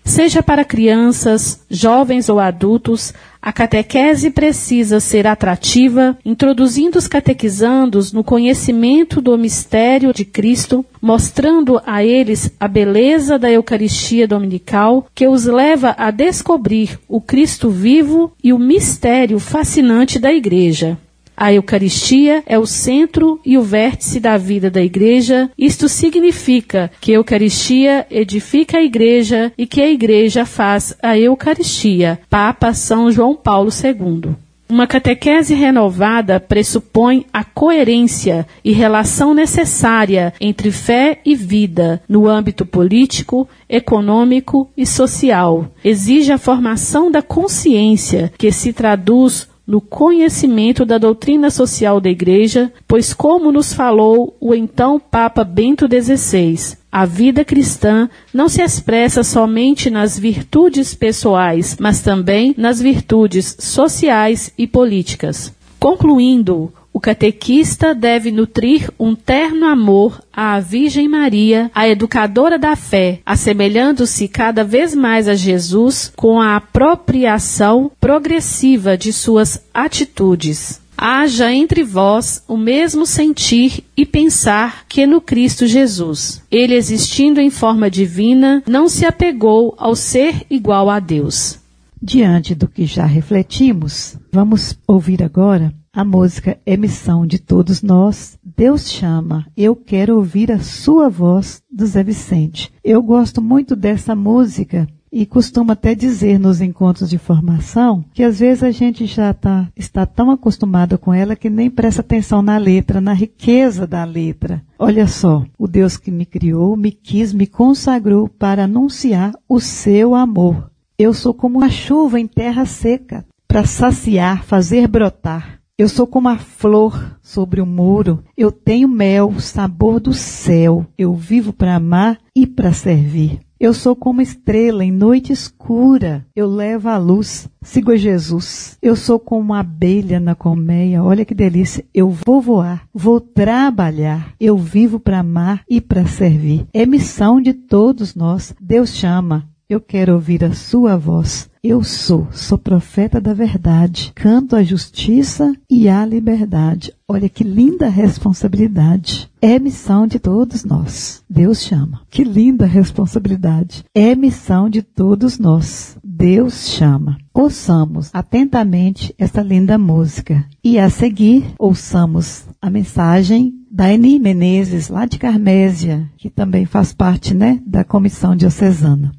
Seja 0.07 0.43
para 0.43 0.63
crianças, 0.63 1.65
jovens 1.67 2.29
ou 2.29 2.39
adultos, 2.39 3.11
a 3.41 3.51
catequese 3.51 4.29
precisa 4.29 4.99
ser 4.99 5.25
atrativa, 5.25 6.15
introduzindo 6.23 6.99
os 6.99 7.07
catequizandos 7.07 8.13
no 8.13 8.23
conhecimento 8.23 9.19
do 9.19 9.35
mistério 9.35 10.13
de 10.13 10.23
Cristo, 10.23 10.85
mostrando 11.01 11.81
a 11.87 12.03
eles 12.03 12.51
a 12.59 12.67
beleza 12.67 13.39
da 13.39 13.51
Eucaristia 13.51 14.27
dominical, 14.27 15.07
que 15.13 15.27
os 15.27 15.45
leva 15.45 15.95
a 15.97 16.11
descobrir 16.11 16.99
o 17.07 17.19
Cristo 17.19 17.71
vivo 17.71 18.31
e 18.43 18.53
o 18.53 18.59
mistério 18.59 19.39
fascinante 19.39 20.19
da 20.19 20.31
Igreja. 20.31 20.99
A 21.37 21.51
Eucaristia 21.51 22.43
é 22.45 22.57
o 22.57 22.65
centro 22.65 23.39
e 23.45 23.57
o 23.57 23.61
vértice 23.61 24.19
da 24.19 24.37
vida 24.37 24.69
da 24.71 24.81
Igreja. 24.81 25.49
Isto 25.57 25.89
significa 25.89 26.89
que 27.01 27.11
a 27.11 27.15
Eucaristia 27.15 28.07
edifica 28.09 28.77
a 28.77 28.83
Igreja 28.83 29.51
e 29.57 29.67
que 29.67 29.81
a 29.81 29.89
Igreja 29.89 30.45
faz 30.45 30.95
a 31.01 31.17
Eucaristia. 31.17 32.19
Papa 32.29 32.73
São 32.73 33.11
João 33.11 33.35
Paulo 33.35 33.69
II. 33.69 34.35
Uma 34.67 34.87
catequese 34.87 35.53
renovada 35.53 36.39
pressupõe 36.39 37.27
a 37.31 37.43
coerência 37.43 38.47
e 38.63 38.71
relação 38.71 39.31
necessária 39.31 40.33
entre 40.41 40.71
fé 40.71 41.19
e 41.23 41.35
vida 41.35 42.01
no 42.09 42.27
âmbito 42.27 42.65
político, 42.65 43.47
econômico 43.69 44.67
e 44.75 44.83
social. 44.83 45.67
Exige 45.83 46.31
a 46.31 46.39
formação 46.39 47.11
da 47.11 47.21
consciência, 47.21 48.33
que 48.39 48.51
se 48.51 48.73
traduz 48.73 49.47
no 49.67 49.81
conhecimento 49.81 50.85
da 50.85 50.97
doutrina 50.97 51.49
social 51.49 51.99
da 51.99 52.09
Igreja, 52.09 52.71
pois, 52.87 53.13
como 53.13 53.51
nos 53.51 53.73
falou 53.73 54.35
o 54.39 54.53
então 54.53 54.99
Papa 54.99 55.43
Bento 55.43 55.87
XVI, 55.87 56.77
a 56.91 57.05
vida 57.05 57.43
cristã 57.43 58.09
não 58.33 58.47
se 58.47 58.61
expressa 58.61 59.23
somente 59.23 59.89
nas 59.89 60.17
virtudes 60.17 60.93
pessoais, 60.93 61.75
mas 61.79 62.01
também 62.01 62.53
nas 62.57 62.79
virtudes 62.79 63.57
sociais 63.59 64.53
e 64.57 64.65
políticas. 64.67 65.53
Concluindo, 65.79 66.71
o 66.95 66.99
catequista 67.01 67.93
deve 67.93 68.31
nutrir 68.31 68.89
um 68.97 69.13
terno 69.13 69.65
amor 69.65 70.23
à 70.31 70.61
Virgem 70.61 71.09
Maria, 71.09 71.69
a 71.75 71.89
educadora 71.89 72.57
da 72.57 72.73
fé, 72.73 73.19
assemelhando-se 73.25 74.29
cada 74.29 74.63
vez 74.63 74.95
mais 74.95 75.27
a 75.27 75.35
Jesus 75.35 76.13
com 76.15 76.39
a 76.39 76.55
apropriação 76.55 77.91
progressiva 77.99 78.97
de 78.97 79.11
suas 79.11 79.61
atitudes. 79.73 80.79
haja 80.97 81.51
entre 81.51 81.83
vós 81.83 82.41
o 82.47 82.55
mesmo 82.55 83.05
sentir 83.05 83.83
e 83.97 84.05
pensar 84.05 84.85
que 84.87 85.05
no 85.05 85.19
Cristo 85.19 85.67
Jesus. 85.67 86.41
Ele, 86.49 86.75
existindo 86.75 87.41
em 87.41 87.49
forma 87.49 87.91
divina, 87.91 88.63
não 88.65 88.87
se 88.87 89.05
apegou 89.05 89.75
ao 89.77 89.97
ser 89.97 90.45
igual 90.49 90.89
a 90.89 91.01
Deus. 91.01 91.59
Diante 92.01 92.55
do 92.55 92.69
que 92.69 92.85
já 92.85 93.05
refletimos, 93.05 94.15
vamos 94.31 94.77
ouvir 94.87 95.21
agora 95.21 95.73
a 95.95 96.03
música 96.03 96.57
Emissão 96.65 97.25
de 97.25 97.39
Todos 97.39 97.81
Nós. 97.81 98.37
Deus 98.43 98.91
chama, 98.91 99.47
eu 99.55 99.77
quero 99.77 100.17
ouvir 100.17 100.51
a 100.51 100.59
sua 100.59 101.07
voz 101.07 101.63
do 101.71 101.85
Zé 101.85 102.03
Vicente. 102.03 102.69
Eu 102.83 103.01
gosto 103.01 103.41
muito 103.41 103.77
dessa 103.77 104.13
música 104.13 104.85
e 105.09 105.25
costumo 105.25 105.71
até 105.71 105.95
dizer 105.95 106.37
nos 106.37 106.59
encontros 106.59 107.09
de 107.09 107.17
formação 107.17 108.03
que 108.13 108.23
às 108.23 108.39
vezes 108.39 108.61
a 108.61 108.71
gente 108.71 109.05
já 109.05 109.33
tá, 109.33 109.69
está 109.73 110.05
tão 110.05 110.29
acostumado 110.29 110.97
com 110.97 111.13
ela 111.13 111.33
que 111.33 111.49
nem 111.49 111.69
presta 111.69 112.01
atenção 112.01 112.41
na 112.41 112.57
letra, 112.57 112.99
na 112.99 113.13
riqueza 113.13 113.87
da 113.87 114.03
letra. 114.03 114.61
Olha 114.77 115.07
só, 115.07 115.45
o 115.57 115.65
Deus 115.65 115.95
que 115.95 116.11
me 116.11 116.25
criou, 116.25 116.75
me 116.75 116.91
quis, 116.91 117.31
me 117.31 117.47
consagrou 117.47 118.27
para 118.27 118.65
anunciar 118.65 119.33
o 119.47 119.61
seu 119.61 120.13
amor. 120.13 120.69
Eu 120.99 121.13
sou 121.13 121.33
como 121.33 121.59
uma 121.59 121.69
chuva 121.69 122.19
em 122.19 122.27
terra 122.27 122.65
seca, 122.65 123.25
para 123.47 123.65
saciar, 123.65 124.43
fazer 124.43 124.89
brotar. 124.89 125.64
Eu 125.77 125.89
sou 125.89 126.07
como 126.07 126.29
a 126.29 126.37
flor 126.37 127.17
sobre 127.21 127.59
o 127.59 127.65
muro. 127.65 128.23
Eu 128.37 128.49
tenho 128.49 128.87
mel, 128.87 129.37
sabor 129.41 129.99
do 129.99 130.13
céu. 130.13 130.85
Eu 130.97 131.13
vivo 131.13 131.51
para 131.51 131.75
amar 131.75 132.17
e 132.33 132.47
para 132.47 132.71
servir. 132.71 133.41
Eu 133.59 133.73
sou 133.73 133.93
como 133.93 134.21
estrela 134.21 134.85
em 134.85 134.91
noite 134.91 135.33
escura. 135.33 136.25
Eu 136.33 136.47
levo 136.47 136.87
a 136.87 136.97
luz. 136.97 137.49
Sigo 137.61 137.91
a 137.91 137.97
Jesus. 137.97 138.77
Eu 138.81 138.95
sou 138.95 139.19
como 139.19 139.53
abelha 139.53 140.17
na 140.17 140.33
colmeia. 140.33 141.03
Olha 141.03 141.25
que 141.25 141.35
delícia. 141.35 141.83
Eu 141.93 142.09
vou 142.09 142.39
voar. 142.39 142.87
Vou 142.93 143.19
trabalhar. 143.19 144.33
Eu 144.39 144.57
vivo 144.57 144.97
para 144.97 145.19
amar 145.19 145.61
e 145.69 145.81
para 145.81 146.05
servir. 146.05 146.65
É 146.73 146.85
missão 146.85 147.41
de 147.41 147.53
todos 147.53 148.15
nós. 148.15 148.55
Deus 148.61 148.95
chama. 148.95 149.49
Eu 149.67 149.81
quero 149.81 150.13
ouvir 150.13 150.43
a 150.43 150.53
sua 150.53 150.95
voz. 150.95 151.49
Eu 151.63 151.81
sou, 151.81 152.27
sou 152.31 152.55
profeta 152.55 153.19
da 153.19 153.33
verdade. 153.33 154.11
Canto 154.13 154.55
a 154.55 154.61
justiça 154.61 155.55
e 155.67 155.89
a 155.89 156.05
liberdade. 156.05 156.93
Olha 157.07 157.27
que 157.27 157.43
linda 157.43 157.89
responsabilidade. 157.89 159.27
É 159.41 159.57
missão 159.57 160.05
de 160.05 160.19
todos 160.19 160.63
nós. 160.63 161.23
Deus 161.27 161.63
chama. 161.63 162.01
Que 162.11 162.23
linda 162.23 162.67
responsabilidade. 162.67 163.83
É 163.95 164.13
missão 164.15 164.69
de 164.69 164.83
todos 164.83 165.39
nós. 165.39 165.97
Deus 166.03 166.69
chama. 166.69 167.17
Ouçamos 167.33 168.11
atentamente 168.13 169.15
essa 169.17 169.41
linda 169.41 169.79
música. 169.79 170.45
E 170.63 170.77
a 170.77 170.91
seguir, 170.91 171.43
ouçamos 171.57 172.45
a 172.61 172.69
mensagem 172.69 173.51
da 173.71 173.91
Eni 173.91 174.19
Menezes, 174.19 174.89
lá 174.89 175.07
de 175.07 175.17
Carmésia, 175.17 176.07
que 176.17 176.29
também 176.29 176.65
faz 176.65 176.93
parte, 176.93 177.33
né, 177.33 177.59
da 177.65 177.83
comissão 177.83 178.35
diocesana. 178.35 179.11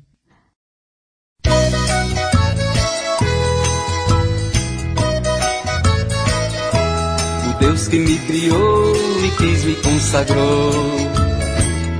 Deus 7.76 7.88
que 7.88 7.98
me 7.98 8.18
criou, 8.18 8.94
me 9.20 9.30
quis, 9.32 9.64
me 9.64 9.74
consagrou 9.76 10.72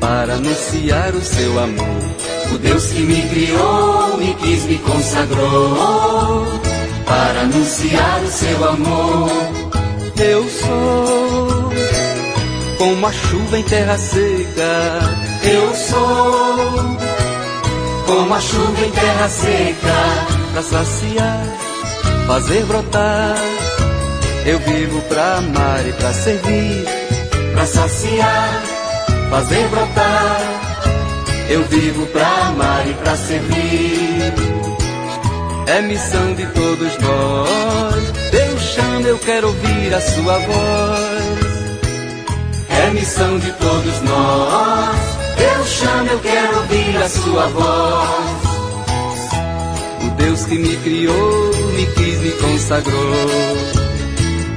para 0.00 0.34
anunciar 0.34 1.14
o 1.14 1.20
seu 1.20 1.60
amor. 1.60 2.02
O 2.52 2.58
Deus 2.58 2.86
que 2.86 3.00
me 3.00 3.20
criou, 3.28 4.16
me 4.16 4.34
quis, 4.34 4.64
me 4.64 4.78
consagrou 4.78 6.46
para 7.04 7.42
anunciar 7.42 8.22
o 8.22 8.28
seu 8.28 8.68
amor. 8.68 9.30
Eu 10.18 10.48
sou 10.48 11.72
como 12.78 13.06
a 13.06 13.12
chuva 13.12 13.58
em 13.58 13.62
terra 13.64 13.98
seca. 13.98 15.00
Eu 15.44 15.74
sou 15.74 17.15
como 18.06 18.32
a 18.32 18.40
chuva 18.40 18.86
em 18.86 18.90
terra 18.90 19.28
seca 19.28 19.94
para 20.52 20.62
saciar, 20.62 21.44
fazer 22.26 22.64
brotar 22.64 23.36
eu 24.46 24.60
vivo 24.60 25.02
pra 25.08 25.38
amar 25.38 25.84
e 25.88 25.92
pra 25.94 26.12
servir, 26.12 26.84
pra 27.52 27.66
saciar, 27.66 28.62
fazer 29.28 29.66
brotar. 29.66 30.40
Eu 31.48 31.64
vivo 31.64 32.06
pra 32.06 32.28
amar 32.46 32.86
e 32.88 32.94
pra 32.94 33.16
servir. 33.16 34.32
É 35.66 35.80
missão 35.82 36.32
de 36.34 36.46
todos 36.46 36.96
nós. 36.98 38.30
Deus 38.30 38.62
chama, 38.62 39.08
eu 39.08 39.18
quero 39.18 39.48
ouvir 39.48 39.92
a 39.92 40.00
sua 40.00 40.38
voz. 40.38 41.48
É 42.68 42.90
missão 42.90 43.40
de 43.40 43.50
todos 43.50 44.00
nós. 44.02 45.15
Deus 45.36 45.68
chama, 45.68 46.10
eu 46.10 46.20
quero 46.20 46.56
ouvir 46.58 46.96
a 46.96 47.08
sua 47.08 47.46
voz. 47.48 48.46
O 50.06 50.10
Deus 50.16 50.44
que 50.44 50.58
me 50.58 50.76
criou, 50.76 51.50
me 51.74 51.86
quis, 51.86 52.18
me 52.20 52.30
consagrou 52.32 53.86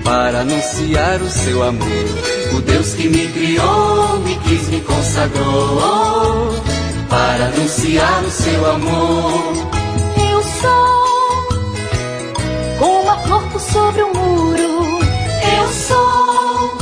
para 0.03 0.41
anunciar 0.41 1.21
o 1.21 1.29
seu 1.29 1.63
amor. 1.63 2.05
O 2.53 2.61
Deus 2.61 2.93
que 2.93 3.09
me 3.09 3.27
criou, 3.27 4.19
me 4.19 4.35
quis, 4.39 4.67
me 4.69 4.81
consagrou 4.81 6.53
para 7.09 7.45
anunciar 7.45 8.23
o 8.23 8.31
seu 8.31 8.71
amor. 8.71 9.53
Eu 10.31 10.43
sou 10.61 10.99
como 12.79 13.09
a 13.09 13.17
flor 13.17 13.59
sobre 13.59 14.01
o 14.03 14.13
muro. 14.13 14.99
Eu 15.57 15.67
sou 15.87 16.77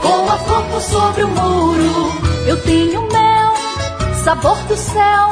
como 0.00 0.30
a 0.30 0.38
flor 0.38 0.80
sobre 0.80 1.24
o 1.24 1.28
muro. 1.28 2.31
Eu 2.46 2.56
tenho 2.62 3.02
mel, 3.02 3.54
sabor 4.24 4.56
do 4.64 4.76
céu. 4.76 5.30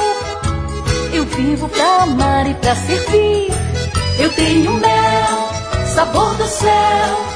Eu 1.12 1.25
vivo 1.25 1.68
pra 1.68 2.03
amar 2.05 2.49
e 2.49 2.55
pra 2.55 2.75
servir. 2.75 3.51
Eu 4.18 4.33
tenho 4.33 4.73
mel 4.75 5.51
sabor 5.94 6.35
do 6.37 6.46
céu. 6.46 7.31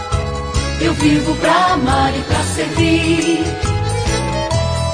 Eu 0.80 0.94
vivo 0.94 1.34
pra 1.36 1.72
amar 1.72 2.14
e 2.16 2.22
pra 2.22 2.42
servir. 2.54 3.44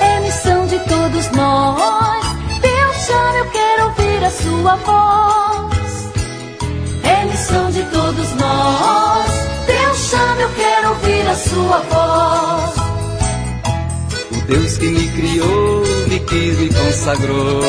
É 0.01 0.21
missão 0.21 0.67
de 0.67 0.79
todos 0.81 1.31
nós. 1.33 2.25
Deus 2.61 2.97
chama, 3.07 3.37
eu 3.39 3.51
quero 3.51 3.85
ouvir 3.85 4.25
a 4.25 4.31
sua 4.31 4.77
voz. 4.77 6.11
É 7.05 7.25
missão 7.27 7.71
de 7.71 7.83
todos 7.85 8.31
nós. 8.35 9.31
Deus 9.67 9.99
chama, 10.11 10.41
eu 10.41 10.51
quero 10.51 10.89
ouvir 10.91 11.29
a 11.29 11.35
sua 11.37 11.79
voz. 11.79 12.80
Deus 14.51 14.77
que 14.77 14.89
me 14.89 15.09
criou, 15.09 15.83
me 16.09 16.21
quis, 16.21 16.59
me 16.59 16.69
consagrou 16.69 17.63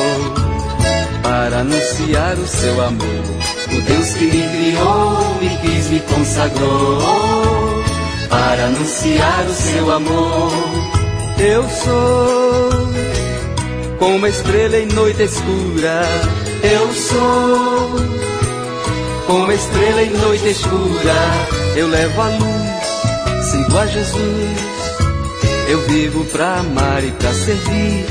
para 1.23 1.59
anunciar 1.59 2.37
o 2.37 2.47
seu 2.47 2.81
amor 2.81 3.41
o 3.77 3.81
Deus 3.81 4.13
que 4.13 4.25
me 4.25 4.49
criou, 4.49 5.35
me 5.39 5.57
quis, 5.61 5.89
me 5.89 5.99
consagrou 6.01 7.83
para 8.29 8.65
anunciar 8.65 9.45
o 9.45 9.53
seu 9.53 9.91
amor. 9.91 10.51
Eu 11.39 11.63
sou 11.69 12.69
como 13.97 14.15
uma 14.17 14.29
estrela 14.29 14.77
em 14.77 14.87
noite 14.87 15.23
escura. 15.23 16.01
Eu 16.63 16.93
sou 16.93 17.89
como 19.27 19.43
uma 19.43 19.53
estrela 19.53 20.03
em 20.03 20.11
noite 20.11 20.49
escura. 20.49 21.15
Eu 21.75 21.87
levo 21.87 22.21
a 22.21 22.27
luz, 22.27 23.45
sigo 23.45 23.77
a 23.77 23.85
Jesus. 23.87 24.80
Eu 25.71 25.79
vivo 25.87 26.25
pra 26.25 26.57
amar 26.57 27.01
e 27.01 27.11
pra 27.11 27.31
servir. 27.33 28.05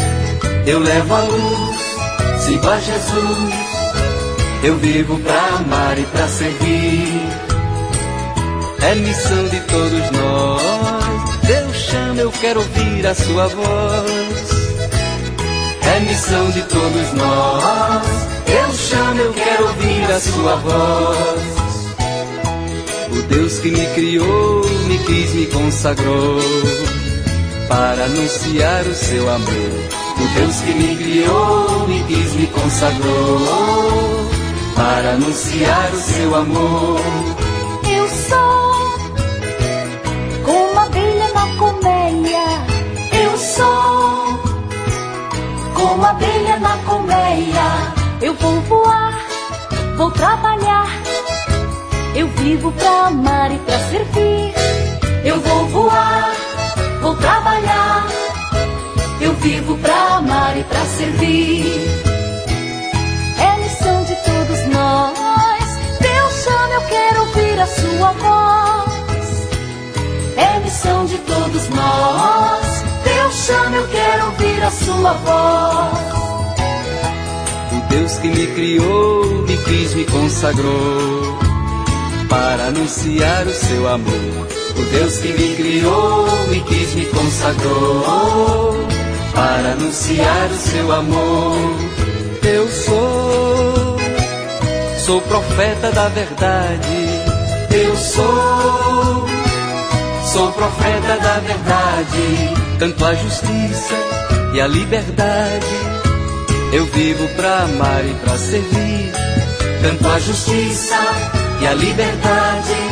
Eu 0.66 0.78
levo 0.78 1.14
a 1.14 1.20
luz, 1.20 1.76
sigo 2.38 2.66
a 2.66 2.80
Jesus. 2.80 3.54
Eu 4.64 4.78
vivo 4.78 5.18
pra 5.18 5.58
amar 5.58 5.98
e 5.98 6.04
pra 6.04 6.26
servir. 6.26 7.20
É 8.80 8.94
missão 8.94 9.46
de 9.48 9.60
todos 9.60 10.10
nós. 10.10 11.40
Deus 11.42 11.76
chama, 11.76 12.20
eu 12.22 12.32
quero 12.32 12.60
ouvir 12.60 13.06
a 13.06 13.14
sua 13.14 13.48
voz. 13.48 14.50
É 15.82 16.00
missão 16.00 16.50
de 16.52 16.62
todos 16.62 17.12
nós. 17.12 18.06
Deus 18.46 18.76
chama, 18.88 19.20
eu 19.20 19.34
quero 19.34 19.66
ouvir 19.66 20.10
a 20.10 20.18
sua 20.18 20.56
voz. 20.56 21.42
O 23.10 23.22
Deus 23.28 23.58
que 23.58 23.70
me 23.70 23.86
criou, 23.88 24.64
me 24.86 24.98
quis, 25.00 25.34
me 25.34 25.44
consagrou 25.44 26.40
para 27.70 28.04
anunciar 28.04 28.82
o 28.82 28.94
seu 28.94 29.30
amor. 29.30 29.70
O 30.18 30.34
Deus 30.34 30.56
que 30.60 30.74
me 30.74 30.96
criou, 30.96 31.86
me 31.86 32.02
quis, 32.02 32.34
me 32.34 32.46
consagrou 32.48 33.38
para 34.74 35.12
anunciar 35.12 35.90
o 35.92 35.96
seu 35.96 36.34
amor. 36.34 37.00
Eu 37.88 38.08
sou 38.08 38.70
como 40.44 40.72
uma 40.72 40.86
abelha 40.86 41.28
na 41.32 41.46
colmeia. 41.58 42.44
Eu 43.12 43.38
sou 43.38 44.40
como 45.72 45.94
uma 45.94 46.10
abelha 46.10 46.58
na 46.58 46.76
colmeia. 46.78 47.94
Eu 48.20 48.34
vou 48.34 48.60
voar, 48.62 49.14
vou 49.96 50.10
trabalhar. 50.10 50.88
Eu 52.16 52.26
vivo 52.30 52.72
pra 52.72 53.06
amar 53.06 53.52
e 53.52 53.58
pra 53.58 53.78
servir. 53.90 54.52
Eu 55.24 55.38
vou 55.38 55.68
voar, 55.68 56.32
vou 57.00 57.16
trabalhar. 57.16 58.06
Eu 59.20 59.34
vivo 59.34 59.76
pra 59.78 60.16
amar 60.16 60.56
e 60.58 60.64
pra 60.64 60.84
servir. 60.84 61.64
É 63.38 63.56
missão 63.62 64.02
de 64.04 64.14
todos 64.16 64.66
nós. 64.72 65.78
Deus 66.00 66.44
chama, 66.44 66.74
eu 66.74 66.80
quero 66.82 67.20
ouvir 67.20 67.60
a 67.60 67.66
sua 67.66 68.12
voz. 68.12 69.48
É 70.36 70.58
missão 70.60 71.06
de 71.06 71.18
todos 71.18 71.68
nós. 71.68 72.66
Deus 73.04 73.34
chama, 73.34 73.76
eu 73.76 73.88
quero 73.88 74.26
ouvir 74.26 74.62
a 74.62 74.70
sua 74.70 75.12
voz. 75.12 76.10
O 77.72 77.88
Deus 77.88 78.12
que 78.18 78.28
me 78.28 78.46
criou, 78.48 79.24
me 79.46 79.56
quis, 79.58 79.94
me 79.94 80.04
consagrou 80.04 81.38
para 82.28 82.66
anunciar 82.68 83.46
o 83.46 83.52
seu 83.52 83.88
amor. 83.88 84.69
O 84.80 84.82
Deus 84.84 85.18
que 85.18 85.28
me 85.28 85.54
criou, 85.56 86.26
me 86.48 86.60
quis, 86.62 86.94
me 86.94 87.04
consagrou 87.04 88.86
para 89.34 89.72
anunciar 89.72 90.50
o 90.50 90.56
seu 90.56 90.90
amor. 90.90 91.76
Eu 92.42 92.66
sou, 92.66 93.96
sou 95.04 95.20
profeta 95.20 95.92
da 95.92 96.08
verdade. 96.08 97.08
Eu 97.70 97.94
sou, 97.94 99.26
sou 100.32 100.50
profeta 100.52 101.16
da 101.22 101.38
verdade. 101.40 102.54
Tanto 102.78 103.04
a 103.04 103.14
justiça 103.14 103.94
e 104.54 104.62
a 104.62 104.66
liberdade. 104.66 105.76
Eu 106.72 106.86
vivo 106.86 107.28
pra 107.36 107.64
amar 107.64 108.02
e 108.02 108.14
pra 108.24 108.38
servir. 108.38 109.12
Tanto 109.82 110.08
a 110.08 110.18
justiça 110.18 110.96
e 111.60 111.66
a 111.66 111.74
liberdade. 111.74 112.89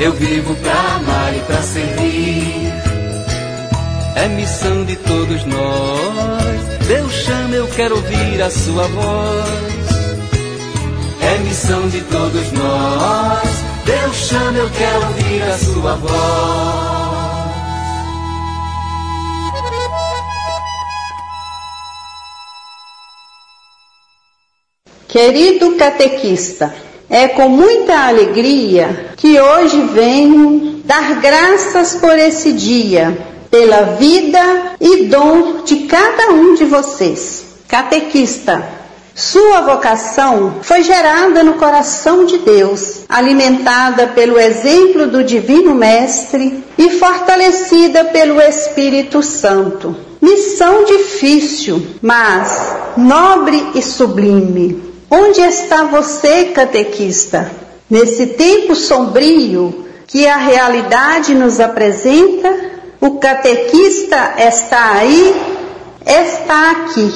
Eu 0.00 0.12
vivo 0.12 0.54
pra 0.56 0.94
amar 0.96 1.36
e 1.36 1.40
pra 1.40 1.62
servir. 1.62 2.72
É 4.16 4.28
missão 4.28 4.84
de 4.84 4.96
todos 4.96 5.44
nós. 5.44 6.86
Deus 6.86 7.12
chama, 7.12 7.54
eu 7.54 7.68
quero 7.68 7.96
ouvir 7.96 8.42
a 8.42 8.50
sua 8.50 8.86
voz. 8.88 9.72
É 11.20 11.38
missão 11.38 11.88
de 11.88 12.00
todos 12.02 12.52
nós. 12.52 13.48
Deus 13.84 14.16
chama, 14.16 14.58
eu 14.58 14.70
quero 14.70 15.06
ouvir 15.06 15.42
a 15.42 15.58
sua 15.58 15.94
voz. 15.96 16.92
Querido 25.08 25.76
catequista, 25.76 26.74
é 27.12 27.28
com 27.28 27.46
muita 27.46 28.08
alegria 28.08 29.10
que 29.18 29.38
hoje 29.38 29.82
venho 29.92 30.80
dar 30.82 31.20
graças 31.20 31.96
por 31.96 32.18
esse 32.18 32.54
dia, 32.54 33.18
pela 33.50 33.82
vida 33.98 34.40
e 34.80 35.04
dom 35.04 35.62
de 35.62 35.80
cada 35.80 36.30
um 36.30 36.54
de 36.54 36.64
vocês. 36.64 37.44
Catequista, 37.68 38.66
sua 39.14 39.60
vocação 39.60 40.54
foi 40.62 40.82
gerada 40.82 41.44
no 41.44 41.52
coração 41.54 42.24
de 42.24 42.38
Deus, 42.38 43.02
alimentada 43.10 44.06
pelo 44.06 44.40
exemplo 44.40 45.06
do 45.06 45.22
Divino 45.22 45.74
Mestre 45.74 46.64
e 46.78 46.88
fortalecida 46.98 48.04
pelo 48.06 48.40
Espírito 48.40 49.22
Santo. 49.22 49.94
Missão 50.18 50.84
difícil, 50.86 51.86
mas 52.00 52.74
nobre 52.96 53.62
e 53.74 53.82
sublime. 53.82 54.91
Onde 55.14 55.42
está 55.42 55.84
você, 55.84 56.46
catequista? 56.54 57.52
Nesse 57.90 58.28
tempo 58.28 58.74
sombrio 58.74 59.84
que 60.06 60.26
a 60.26 60.38
realidade 60.38 61.34
nos 61.34 61.60
apresenta, 61.60 62.48
o 62.98 63.18
catequista 63.18 64.36
está 64.38 64.92
aí, 64.92 65.36
está 66.06 66.70
aqui, 66.70 67.12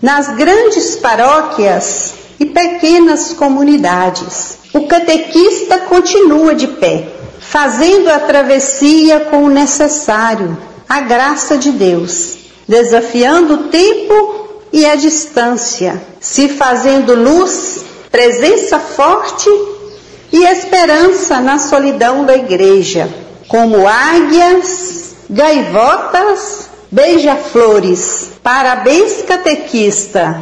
nas 0.00 0.36
grandes 0.36 0.94
paróquias 0.94 2.14
e 2.38 2.46
pequenas 2.46 3.32
comunidades. 3.32 4.58
O 4.72 4.86
catequista 4.86 5.80
continua 5.80 6.54
de 6.54 6.68
pé, 6.68 7.08
fazendo 7.40 8.10
a 8.10 8.20
travessia 8.20 9.26
com 9.28 9.42
o 9.42 9.50
necessário, 9.50 10.56
a 10.88 11.00
graça 11.00 11.58
de 11.58 11.72
Deus, 11.72 12.36
desafiando 12.68 13.54
o 13.54 13.68
tempo 13.70 14.39
e 14.72 14.86
a 14.86 14.94
distância, 14.94 16.00
se 16.20 16.48
fazendo 16.48 17.14
luz, 17.14 17.84
presença 18.10 18.78
forte 18.78 19.48
e 20.32 20.44
esperança 20.44 21.40
na 21.40 21.58
solidão 21.58 22.24
da 22.24 22.36
igreja, 22.36 23.08
como 23.48 23.86
águias, 23.86 25.14
gaivotas, 25.28 26.68
beija-flores. 26.90 28.30
Parabéns, 28.42 29.22
catequista, 29.22 30.40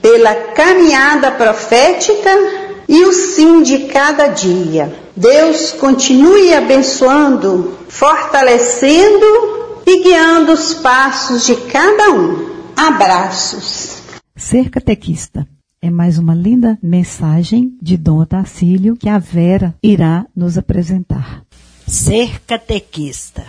pela 0.00 0.34
caminhada 0.34 1.30
profética 1.30 2.30
e 2.88 3.04
o 3.04 3.12
sim 3.12 3.62
de 3.62 3.80
cada 3.86 4.28
dia. 4.28 4.94
Deus 5.14 5.72
continue 5.72 6.54
abençoando, 6.54 7.76
fortalecendo 7.88 9.82
e 9.86 10.02
guiando 10.02 10.52
os 10.52 10.74
passos 10.74 11.46
de 11.46 11.56
cada 11.56 12.10
um. 12.10 12.55
Abraços. 12.76 14.02
Ser 14.36 14.68
catequista 14.68 15.48
é 15.80 15.88
mais 15.88 16.18
uma 16.18 16.34
linda 16.34 16.78
mensagem 16.82 17.74
de 17.80 17.96
Dom 17.96 18.20
Otacílio 18.20 18.96
que 18.96 19.08
a 19.08 19.18
Vera 19.18 19.74
irá 19.82 20.26
nos 20.36 20.58
apresentar. 20.58 21.42
Ser 21.86 22.42
catequista 22.42 23.46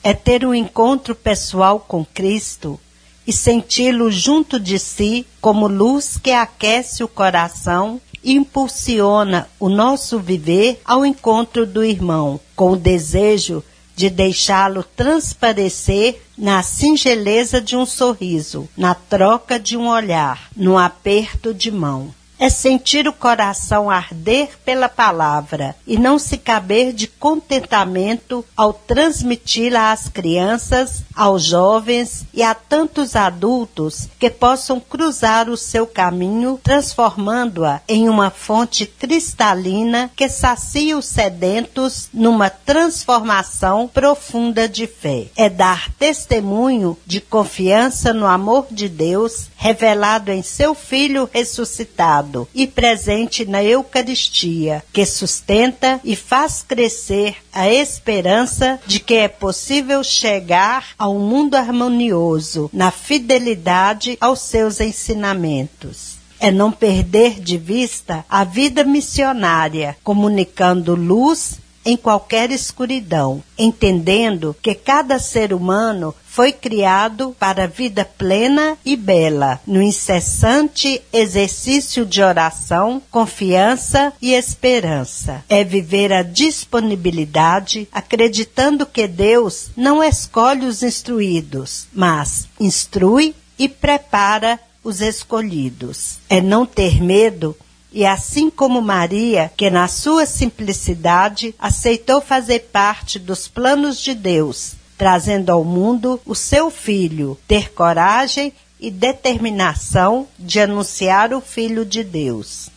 é 0.00 0.14
ter 0.14 0.46
um 0.46 0.54
encontro 0.54 1.12
pessoal 1.12 1.80
com 1.80 2.04
Cristo 2.04 2.78
e 3.26 3.32
senti-lo 3.32 4.12
junto 4.12 4.60
de 4.60 4.78
si 4.78 5.26
como 5.40 5.66
luz 5.66 6.16
que 6.16 6.30
aquece 6.30 7.02
o 7.02 7.08
coração 7.08 8.00
e 8.22 8.34
impulsiona 8.34 9.48
o 9.58 9.68
nosso 9.68 10.20
viver 10.20 10.80
ao 10.84 11.04
encontro 11.04 11.66
do 11.66 11.82
irmão, 11.82 12.38
com 12.54 12.72
o 12.72 12.76
desejo 12.76 13.60
de 13.60 13.75
deixá-lo 14.10 14.82
transparecer 14.82 16.20
na 16.36 16.62
singeleza 16.62 17.60
de 17.60 17.74
um 17.74 17.86
sorriso, 17.86 18.68
na 18.76 18.94
troca 18.94 19.58
de 19.58 19.76
um 19.76 19.88
olhar, 19.88 20.50
no 20.54 20.76
aperto 20.76 21.54
de 21.54 21.70
mão 21.70 22.14
é 22.38 22.50
sentir 22.50 23.08
o 23.08 23.12
coração 23.12 23.88
arder 23.90 24.50
pela 24.64 24.88
palavra 24.88 25.74
e 25.86 25.98
não 25.98 26.18
se 26.18 26.36
caber 26.36 26.92
de 26.92 27.06
contentamento 27.06 28.44
ao 28.56 28.72
transmiti-la 28.72 29.92
às 29.92 30.08
crianças, 30.08 31.02
aos 31.14 31.44
jovens 31.44 32.26
e 32.34 32.42
a 32.42 32.54
tantos 32.54 33.16
adultos 33.16 34.08
que 34.18 34.28
possam 34.28 34.78
cruzar 34.78 35.48
o 35.48 35.56
seu 35.56 35.86
caminho, 35.86 36.60
transformando-a 36.62 37.80
em 37.88 38.08
uma 38.08 38.30
fonte 38.30 38.84
cristalina 38.84 40.10
que 40.14 40.28
sacia 40.28 40.96
os 40.96 41.06
sedentos 41.06 42.08
numa 42.12 42.50
transformação 42.50 43.88
profunda 43.88 44.68
de 44.68 44.86
fé. 44.86 45.26
É 45.36 45.48
dar 45.48 45.90
testemunho 45.92 46.96
de 47.06 47.20
confiança 47.20 48.12
no 48.12 48.26
amor 48.26 48.66
de 48.70 48.88
Deus 48.88 49.48
revelado 49.56 50.30
em 50.30 50.42
seu 50.42 50.74
Filho 50.74 51.28
ressuscitado 51.32 52.25
e 52.54 52.66
presente 52.66 53.44
na 53.44 53.62
Eucaristia, 53.62 54.82
que 54.92 55.04
sustenta 55.04 56.00
e 56.02 56.16
faz 56.16 56.64
crescer 56.66 57.36
a 57.52 57.68
esperança 57.68 58.80
de 58.86 59.00
que 59.00 59.14
é 59.14 59.28
possível 59.28 60.02
chegar 60.02 60.88
ao 60.98 61.14
mundo 61.14 61.54
harmonioso 61.54 62.70
na 62.72 62.90
fidelidade 62.90 64.16
aos 64.20 64.40
seus 64.40 64.80
ensinamentos. 64.80 66.16
É 66.38 66.50
não 66.50 66.70
perder 66.70 67.40
de 67.40 67.56
vista 67.56 68.24
a 68.28 68.44
vida 68.44 68.84
missionária, 68.84 69.96
comunicando 70.04 70.94
luz 70.94 71.58
em 71.86 71.96
qualquer 71.96 72.50
escuridão, 72.50 73.42
entendendo 73.56 74.54
que 74.60 74.74
cada 74.74 75.20
ser 75.20 75.54
humano 75.54 76.12
foi 76.26 76.52
criado 76.52 77.34
para 77.38 77.64
a 77.64 77.66
vida 77.66 78.04
plena 78.04 78.76
e 78.84 78.94
bela, 78.94 79.58
no 79.66 79.80
incessante 79.80 81.00
exercício 81.10 82.04
de 82.04 82.20
oração, 82.20 83.00
confiança 83.10 84.12
e 84.20 84.34
esperança. 84.34 85.42
É 85.48 85.64
viver 85.64 86.12
a 86.12 86.22
disponibilidade, 86.22 87.88
acreditando 87.90 88.84
que 88.84 89.06
Deus 89.06 89.70
não 89.74 90.04
escolhe 90.04 90.66
os 90.66 90.82
instruídos, 90.82 91.86
mas 91.94 92.48
instrui 92.60 93.34
e 93.58 93.66
prepara 93.68 94.60
os 94.84 95.00
escolhidos. 95.00 96.18
É 96.28 96.40
não 96.40 96.66
ter 96.66 97.02
medo 97.02 97.56
e 97.92 98.04
assim 98.04 98.50
como 98.50 98.82
Maria, 98.82 99.50
que 99.56 99.70
na 99.70 99.88
sua 99.88 100.26
simplicidade 100.26 101.54
aceitou 101.58 102.20
fazer 102.20 102.68
parte 102.72 103.18
dos 103.18 103.48
planos 103.48 104.00
de 104.00 104.14
Deus, 104.14 104.74
trazendo 104.98 105.50
ao 105.50 105.64
mundo 105.64 106.20
o 106.26 106.34
seu 106.34 106.70
filho, 106.70 107.38
ter 107.46 107.72
coragem 107.72 108.52
e 108.80 108.90
determinação 108.90 110.26
de 110.38 110.60
anunciar 110.60 111.32
o 111.32 111.40
Filho 111.40 111.84
de 111.84 112.04
Deus. 112.04 112.68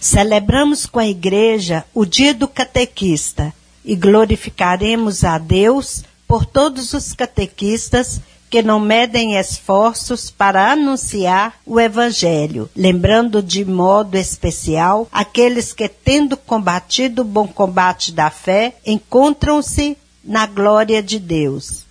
Celebramos 0.00 0.86
com 0.86 1.00
a 1.00 1.06
igreja 1.08 1.84
o 1.92 2.04
dia 2.04 2.32
do 2.32 2.46
catequista 2.46 3.52
e 3.84 3.96
glorificaremos 3.96 5.24
a 5.24 5.38
Deus 5.38 6.04
por 6.26 6.44
todos 6.46 6.92
os 6.92 7.12
catequistas 7.12 8.20
que 8.50 8.62
não 8.62 8.80
medem 8.80 9.36
esforços 9.36 10.30
para 10.30 10.72
anunciar 10.72 11.54
o 11.66 11.78
Evangelho, 11.78 12.68
lembrando 12.74 13.42
de 13.42 13.64
modo 13.64 14.16
especial 14.16 15.06
aqueles 15.12 15.72
que, 15.72 15.88
tendo 15.88 16.36
combatido 16.36 17.22
o 17.22 17.24
bom 17.24 17.46
combate 17.46 18.12
da 18.12 18.30
fé, 18.30 18.74
encontram-se 18.84 19.96
na 20.24 20.46
glória 20.46 21.02
de 21.02 21.18
Deus. 21.18 21.86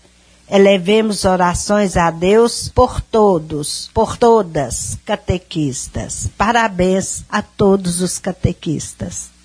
Elevemos 0.49 1.25
orações 1.25 1.97
a 1.97 2.09
Deus 2.09 2.69
por 2.69 3.01
todos, 3.01 3.89
por 3.93 4.15
todas 4.15 4.97
catequistas. 5.05 6.29
Parabéns 6.37 7.23
a 7.29 7.41
todos 7.41 8.01
os 8.01 8.17
catequistas. 8.17 9.36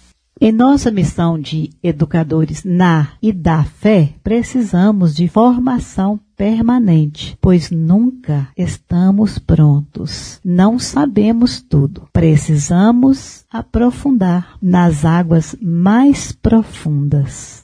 Em 0.44 0.50
nossa 0.50 0.90
missão 0.90 1.38
de 1.38 1.70
educadores 1.80 2.64
na 2.64 3.10
e 3.22 3.32
da 3.32 3.62
fé, 3.62 4.12
precisamos 4.24 5.14
de 5.14 5.28
formação 5.28 6.18
permanente, 6.36 7.38
pois 7.40 7.70
nunca 7.70 8.48
estamos 8.58 9.38
prontos. 9.38 10.40
Não 10.44 10.80
sabemos 10.80 11.60
tudo. 11.60 12.08
Precisamos 12.12 13.44
aprofundar 13.52 14.56
nas 14.60 15.04
águas 15.04 15.54
mais 15.62 16.32
profundas. 16.32 17.61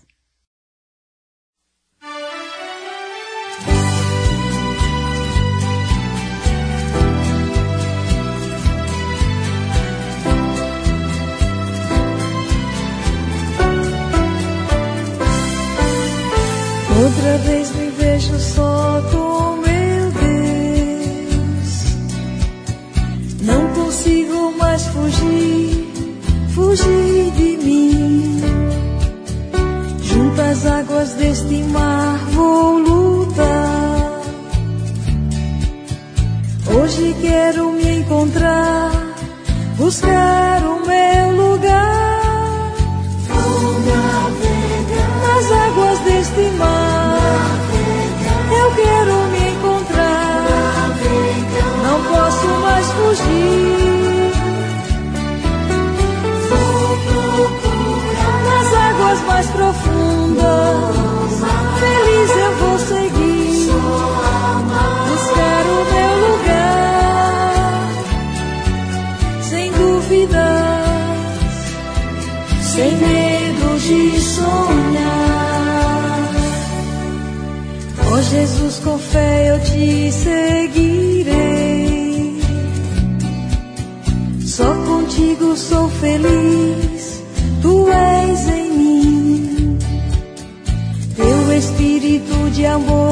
Outra 17.01 17.39
vez 17.39 17.71
me 17.77 17.91
vejo 17.91 18.37
só 18.41 19.01
com 19.13 19.57
meu 19.59 20.11
Deus. 20.21 21.73
Não 23.43 23.69
consigo 23.73 24.53
mais 24.59 24.85
fugir, 24.89 25.87
fugir 26.55 27.31
de 27.37 27.57
mim. 27.65 28.41
Junto 30.03 30.41
às 30.41 30.67
águas 30.67 31.13
deste 31.13 31.63
mar 31.63 32.19
vou 32.33 32.79
lutar. 32.79 34.21
Hoje 36.75 37.15
quero 37.21 37.71
me 37.71 38.01
encontrar, 38.01 38.91
buscar 39.77 40.58
sou 85.59 85.89
feliz, 85.89 87.23
tu 87.61 87.89
és 87.91 88.49
em 88.49 88.71
mim. 88.71 89.79
Teu 91.17 91.53
espírito 91.53 92.51
de 92.51 92.65
amor 92.67 93.08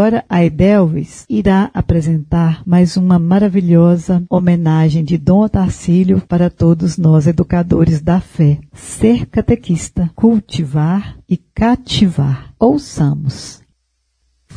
Agora 0.00 0.24
a 0.30 0.42
Edelvis 0.42 1.26
irá 1.28 1.70
apresentar 1.74 2.62
mais 2.64 2.96
uma 2.96 3.18
maravilhosa 3.18 4.24
homenagem 4.30 5.04
de 5.04 5.18
Dom 5.18 5.42
Otacílio 5.42 6.22
para 6.26 6.48
todos 6.48 6.96
nós 6.96 7.26
educadores 7.26 8.00
da 8.00 8.18
fé. 8.18 8.60
Ser 8.72 9.26
catequista, 9.26 10.10
cultivar 10.16 11.18
e 11.28 11.36
cativar. 11.36 12.50
Ouçamos. 12.58 13.60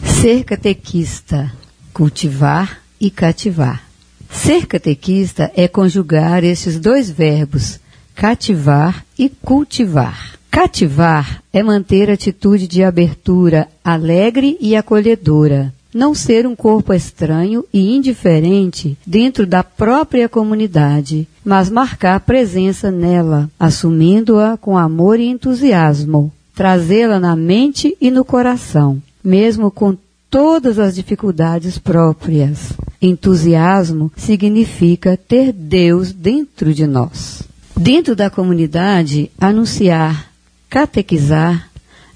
Ser 0.02 0.46
catequista, 0.46 1.52
cultivar 1.94 2.82
e 2.98 3.12
cativar. 3.12 3.84
Ser 4.30 4.66
catequista 4.66 5.52
é 5.58 5.68
conjugar 5.68 6.46
esses 6.46 6.80
dois 6.80 7.12
verbos, 7.12 7.82
cativar 8.16 9.06
e 9.20 9.28
cultivar. 9.28 10.40
Cativar 10.54 11.42
é 11.52 11.64
manter 11.64 12.12
atitude 12.12 12.68
de 12.68 12.84
abertura 12.84 13.68
alegre 13.84 14.56
e 14.62 14.76
acolhedora. 14.76 15.74
não 15.92 16.14
ser 16.14 16.46
um 16.46 16.56
corpo 16.56 16.94
estranho 16.94 17.66
e 17.74 17.96
indiferente 17.96 18.96
dentro 19.06 19.48
da 19.48 19.64
própria 19.64 20.30
comunidade, 20.30 21.28
mas 21.44 21.72
marcar 21.72 22.20
presença 22.20 22.92
nela, 22.92 23.50
assumindo-a 23.60 24.56
com 24.56 24.78
amor 24.78 25.20
e 25.20 25.26
entusiasmo, 25.26 26.32
trazê-la 26.54 27.20
na 27.20 27.36
mente 27.36 27.98
e 28.00 28.12
no 28.12 28.24
coração, 28.24 29.02
mesmo 29.24 29.72
com 29.72 29.98
todas 30.30 30.78
as 30.78 30.94
dificuldades 30.94 31.80
próprias. 31.80 32.74
Entusiasmo 33.02 34.12
significa 34.16 35.18
ter 35.18 35.52
Deus 35.52 36.12
dentro 36.12 36.76
de 36.76 36.86
nós. 36.86 37.42
Dentro 37.76 38.16
da 38.16 38.30
comunidade, 38.30 39.32
anunciar, 39.40 40.33
catequizar, 40.74 41.70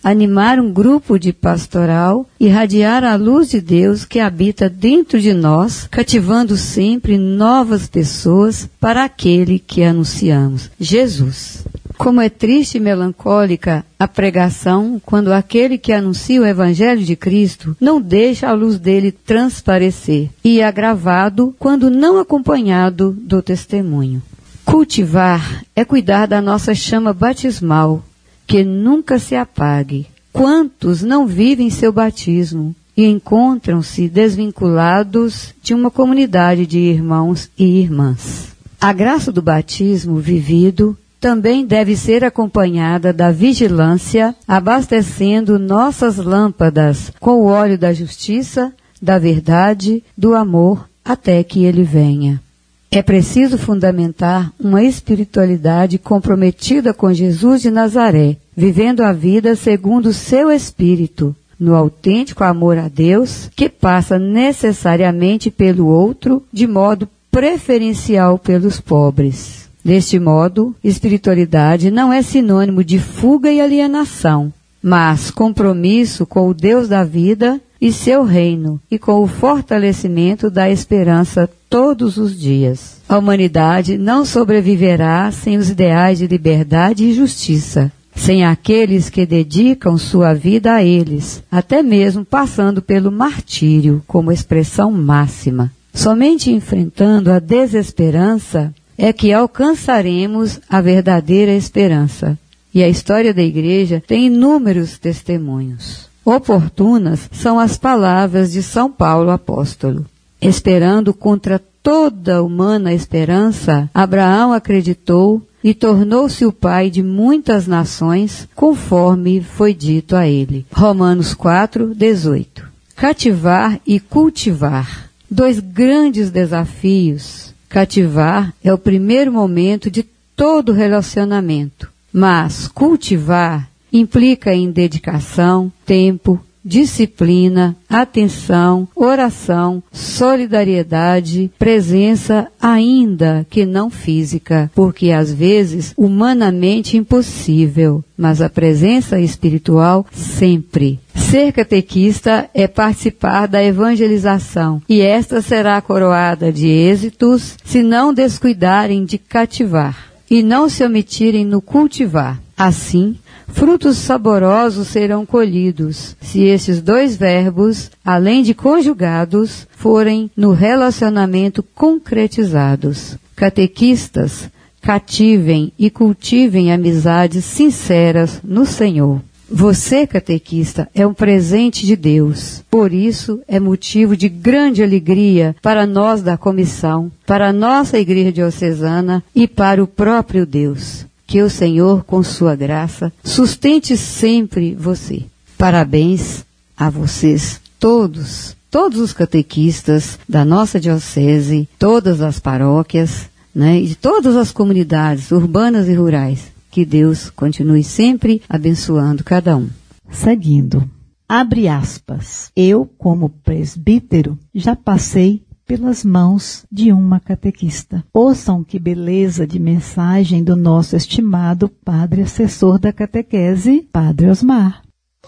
animar 0.03 0.59
um 0.59 0.73
grupo 0.73 1.19
de 1.19 1.31
pastoral, 1.31 2.27
irradiar 2.39 3.03
a 3.03 3.15
luz 3.15 3.51
de 3.51 3.61
Deus 3.61 4.03
que 4.03 4.19
habita 4.19 4.67
dentro 4.67 5.21
de 5.21 5.31
nós, 5.31 5.87
cativando 5.91 6.57
sempre 6.57 7.19
novas 7.19 7.85
pessoas 7.85 8.67
para 8.79 9.03
aquele 9.03 9.59
que 9.59 9.83
anunciamos, 9.83 10.71
Jesus. 10.79 11.65
Como 11.99 12.19
é 12.19 12.29
triste 12.29 12.77
e 12.77 12.79
melancólica 12.79 13.85
a 13.99 14.07
pregação 14.07 14.99
quando 15.05 15.31
aquele 15.31 15.77
que 15.77 15.93
anuncia 15.93 16.41
o 16.41 16.45
Evangelho 16.45 17.03
de 17.03 17.15
Cristo 17.15 17.77
não 17.79 18.01
deixa 18.01 18.47
a 18.47 18.53
luz 18.53 18.79
dele 18.79 19.11
transparecer 19.11 20.31
e 20.43 20.61
é 20.61 20.65
agravado 20.65 21.55
quando 21.59 21.91
não 21.91 22.17
acompanhado 22.17 23.15
do 23.21 23.39
testemunho. 23.39 24.19
Cultivar 24.65 25.63
é 25.75 25.85
cuidar 25.85 26.25
da 26.25 26.41
nossa 26.41 26.73
chama 26.73 27.13
batismal, 27.13 28.03
que 28.47 28.63
nunca 28.63 29.19
se 29.19 29.35
apague. 29.35 30.07
Quantos 30.31 31.03
não 31.03 31.27
vivem 31.27 31.69
seu 31.69 31.91
batismo 31.91 32.73
e 32.95 33.05
encontram-se 33.05 34.07
desvinculados 34.07 35.53
de 35.61 35.73
uma 35.73 35.91
comunidade 35.91 36.65
de 36.65 36.79
irmãos 36.79 37.49
e 37.57 37.81
irmãs? 37.81 38.55
A 38.79 38.93
graça 38.93 39.31
do 39.31 39.41
batismo 39.41 40.17
vivido 40.17 40.97
também 41.19 41.65
deve 41.65 41.95
ser 41.97 42.23
acompanhada 42.23 43.11
da 43.11 43.31
vigilância, 43.31 44.35
abastecendo 44.47 45.59
nossas 45.59 46.17
lâmpadas 46.17 47.11
com 47.19 47.41
o 47.41 47.45
óleo 47.45 47.77
da 47.77 47.91
justiça, 47.91 48.71
da 49.01 49.17
verdade, 49.17 50.03
do 50.15 50.35
amor, 50.35 50.87
até 51.03 51.43
que 51.43 51.63
ele 51.65 51.83
venha. 51.83 52.41
É 52.89 53.01
preciso 53.01 53.57
fundamentar 53.57 54.51
uma 54.59 54.81
espiritualidade 54.81 55.97
comprometida 55.97 56.93
com 56.93 57.13
Jesus 57.13 57.61
de 57.61 57.69
Nazaré, 57.69 58.37
vivendo 58.55 59.01
a 59.01 59.11
vida 59.11 59.55
segundo 59.55 60.07
o 60.07 60.13
seu 60.13 60.49
espírito, 60.49 61.35
no 61.59 61.75
autêntico 61.75 62.43
amor 62.43 62.77
a 62.77 62.87
Deus, 62.87 63.49
que 63.55 63.67
passa 63.67 64.17
necessariamente 64.17 65.51
pelo 65.51 65.87
outro, 65.87 66.43
de 66.51 66.65
modo 66.65 67.09
preferencial 67.29 68.39
pelos 68.39 68.79
pobres. 68.79 69.69
Deste 69.83 70.19
modo, 70.19 70.75
espiritualidade 70.83 71.91
não 71.91 72.11
é 72.11 72.21
sinônimo 72.21 72.83
de 72.83 72.99
fuga 72.99 73.51
e 73.51 73.61
alienação, 73.61 74.51
mas 74.81 75.29
compromisso 75.31 76.25
com 76.25 76.49
o 76.49 76.53
Deus 76.53 76.87
da 76.87 77.03
vida 77.03 77.59
e 77.79 77.91
seu 77.91 78.23
reino, 78.23 78.79
e 78.89 78.97
com 78.97 79.21
o 79.21 79.27
fortalecimento 79.27 80.49
da 80.49 80.69
esperança 80.69 81.49
todos 81.69 82.17
os 82.17 82.37
dias. 82.39 82.97
A 83.07 83.17
humanidade 83.17 83.97
não 83.97 84.25
sobreviverá 84.25 85.31
sem 85.31 85.57
os 85.57 85.69
ideais 85.69 86.19
de 86.19 86.27
liberdade 86.27 87.05
e 87.05 87.13
justiça, 87.13 87.91
sem 88.15 88.43
aqueles 88.43 89.09
que 89.09 89.25
dedicam 89.25 89.97
sua 89.97 90.33
vida 90.33 90.73
a 90.73 90.83
eles, 90.83 91.43
até 91.51 91.83
mesmo 91.83 92.25
passando 92.25 92.81
pelo 92.81 93.11
martírio 93.11 94.03
como 94.07 94.31
expressão 94.31 94.91
máxima. 94.91 95.71
Somente 95.93 96.51
enfrentando 96.51 97.31
a 97.31 97.39
desesperança 97.39 98.73
é 98.97 99.13
que 99.13 99.31
alcançaremos 99.31 100.59
a 100.67 100.81
verdadeira 100.81 101.53
esperança. 101.53 102.37
E 102.73 102.83
a 102.83 102.89
história 102.89 103.33
da 103.33 103.41
igreja 103.41 104.03
tem 104.05 104.27
inúmeros 104.27 104.97
testemunhos. 104.97 106.06
Oportunas 106.27 107.29
são 107.31 107.57
as 107.57 107.77
palavras 107.77 108.51
de 108.51 108.61
São 108.61 108.91
Paulo 108.91 109.31
apóstolo. 109.31 110.05
Esperando 110.41 111.13
contra 111.13 111.57
toda 111.81 112.43
humana 112.43 112.93
esperança, 112.93 113.89
Abraão 113.93 114.51
acreditou 114.51 115.41
e 115.63 115.73
tornou-se 115.73 116.45
o 116.45 116.51
pai 116.51 116.89
de 116.89 117.01
muitas 117.01 117.65
nações, 117.65 118.45
conforme 118.53 119.41
foi 119.41 119.73
dito 119.73 120.17
a 120.17 120.27
ele. 120.27 120.65
Romanos 120.69 121.33
4, 121.33 121.95
18. 121.95 122.67
Cativar 122.93 123.79
e 123.87 123.97
cultivar. 123.97 125.09
Dois 125.31 125.61
grandes 125.61 126.29
desafios. 126.29 127.53
Cativar 127.69 128.53
é 128.61 128.73
o 128.73 128.77
primeiro 128.77 129.31
momento 129.31 129.89
de 129.89 130.03
todo 130.35 130.73
relacionamento, 130.73 131.89
mas 132.11 132.67
cultivar 132.67 133.69
implica 133.91 134.53
em 134.53 134.71
dedicação, 134.71 135.71
tempo, 135.85 136.39
disciplina, 136.67 137.77
atenção, 137.89 138.89
oração, 138.93 139.81
solidariedade, 139.89 141.49
presença, 141.57 142.47
ainda 142.61 143.47
que 143.49 143.65
não 143.65 143.89
física, 143.89 144.69
porque 144.75 145.11
às 145.11 145.31
vezes 145.31 145.93
humanamente 145.95 146.97
impossível, 146.97 148.03
mas 148.17 148.41
a 148.41 148.49
presença 148.49 149.17
espiritual 149.17 150.05
sempre. 150.11 150.99
Ser 151.15 151.53
catequista 151.53 152.49
é 152.53 152.67
participar 152.67 153.47
da 153.47 153.63
evangelização, 153.63 154.81
e 154.89 154.99
esta 154.99 155.41
será 155.41 155.81
coroada 155.81 156.51
de 156.51 156.67
êxitos 156.67 157.55
se 157.63 157.81
não 157.81 158.13
descuidarem 158.13 159.05
de 159.05 159.17
cativar 159.17 160.07
e 160.29 160.43
não 160.43 160.67
se 160.67 160.83
omitirem 160.83 161.45
no 161.45 161.61
cultivar. 161.61 162.41
Assim, 162.57 163.15
frutos 163.47 163.97
saborosos 163.97 164.87
serão 164.87 165.25
colhidos, 165.25 166.15
se 166.21 166.43
esses 166.43 166.81
dois 166.81 167.15
verbos, 167.15 167.91
além 168.03 168.43
de 168.43 168.53
conjugados, 168.53 169.67
forem 169.71 170.29
no 170.35 170.51
relacionamento 170.51 171.63
concretizados. 171.63 173.17
Catequistas, 173.35 174.49
cativem 174.81 175.71
e 175.77 175.89
cultivem 175.89 176.71
amizades 176.71 177.43
sinceras 177.45 178.39
no 178.43 178.65
Senhor. 178.65 179.21
Você, 179.49 180.05
catequista, 180.05 180.89
é 180.93 181.07
um 181.07 181.13
presente 181.13 181.85
de 181.85 181.95
Deus. 181.95 182.63
Por 182.69 182.91
isso, 182.91 183.41
é 183.47 183.59
motivo 183.59 184.15
de 184.15 184.27
grande 184.27 184.83
alegria 184.83 185.55
para 185.61 185.85
nós 185.85 186.21
da 186.21 186.37
comissão, 186.37 187.09
para 187.25 187.47
a 187.47 187.53
nossa 187.53 187.97
Igreja 187.97 188.31
Diocesana 188.31 189.23
e 189.33 189.47
para 189.47 189.81
o 189.81 189.87
próprio 189.87 190.45
Deus. 190.45 191.05
Que 191.27 191.41
o 191.41 191.49
Senhor, 191.49 192.05
com 192.05 192.23
sua 192.23 192.55
graça, 192.55 193.11
sustente 193.23 193.97
sempre 193.97 194.73
você. 194.73 195.25
Parabéns 195.57 196.45
a 196.77 196.89
vocês 196.89 197.59
todos, 197.77 198.55
todos 198.71 198.99
os 198.99 199.11
catequistas 199.11 200.17
da 200.27 200.45
nossa 200.45 200.79
Diocese, 200.79 201.67
todas 201.77 202.21
as 202.21 202.39
paróquias, 202.39 203.29
né, 203.53 203.79
e 203.79 203.87
de 203.87 203.95
todas 203.95 204.35
as 204.35 204.51
comunidades 204.51 205.31
urbanas 205.31 205.87
e 205.87 205.93
rurais. 205.93 206.51
Que 206.71 206.85
Deus 206.85 207.29
continue 207.29 207.83
sempre 207.83 208.41
abençoando 208.47 209.23
cada 209.23 209.57
um. 209.57 209.67
Seguindo. 210.09 210.89
Abre 211.27 211.67
aspas. 211.67 212.51
Eu, 212.55 212.89
como 212.97 213.29
presbítero, 213.29 214.37
já 214.55 214.75
passei 214.75 215.41
pelas 215.67 216.05
mãos 216.05 216.63
de 216.71 216.93
uma 216.93 217.19
catequista. 217.19 218.03
Ouçam 218.13 218.63
que 218.63 218.79
beleza 218.79 219.45
de 219.45 219.59
mensagem 219.59 220.41
do 220.43 220.55
nosso 220.55 220.95
estimado 220.95 221.69
padre 221.83 222.21
assessor 222.21 222.79
da 222.79 222.93
catequese, 222.93 223.87
Padre 223.91 224.29
Osmar. 224.29 224.81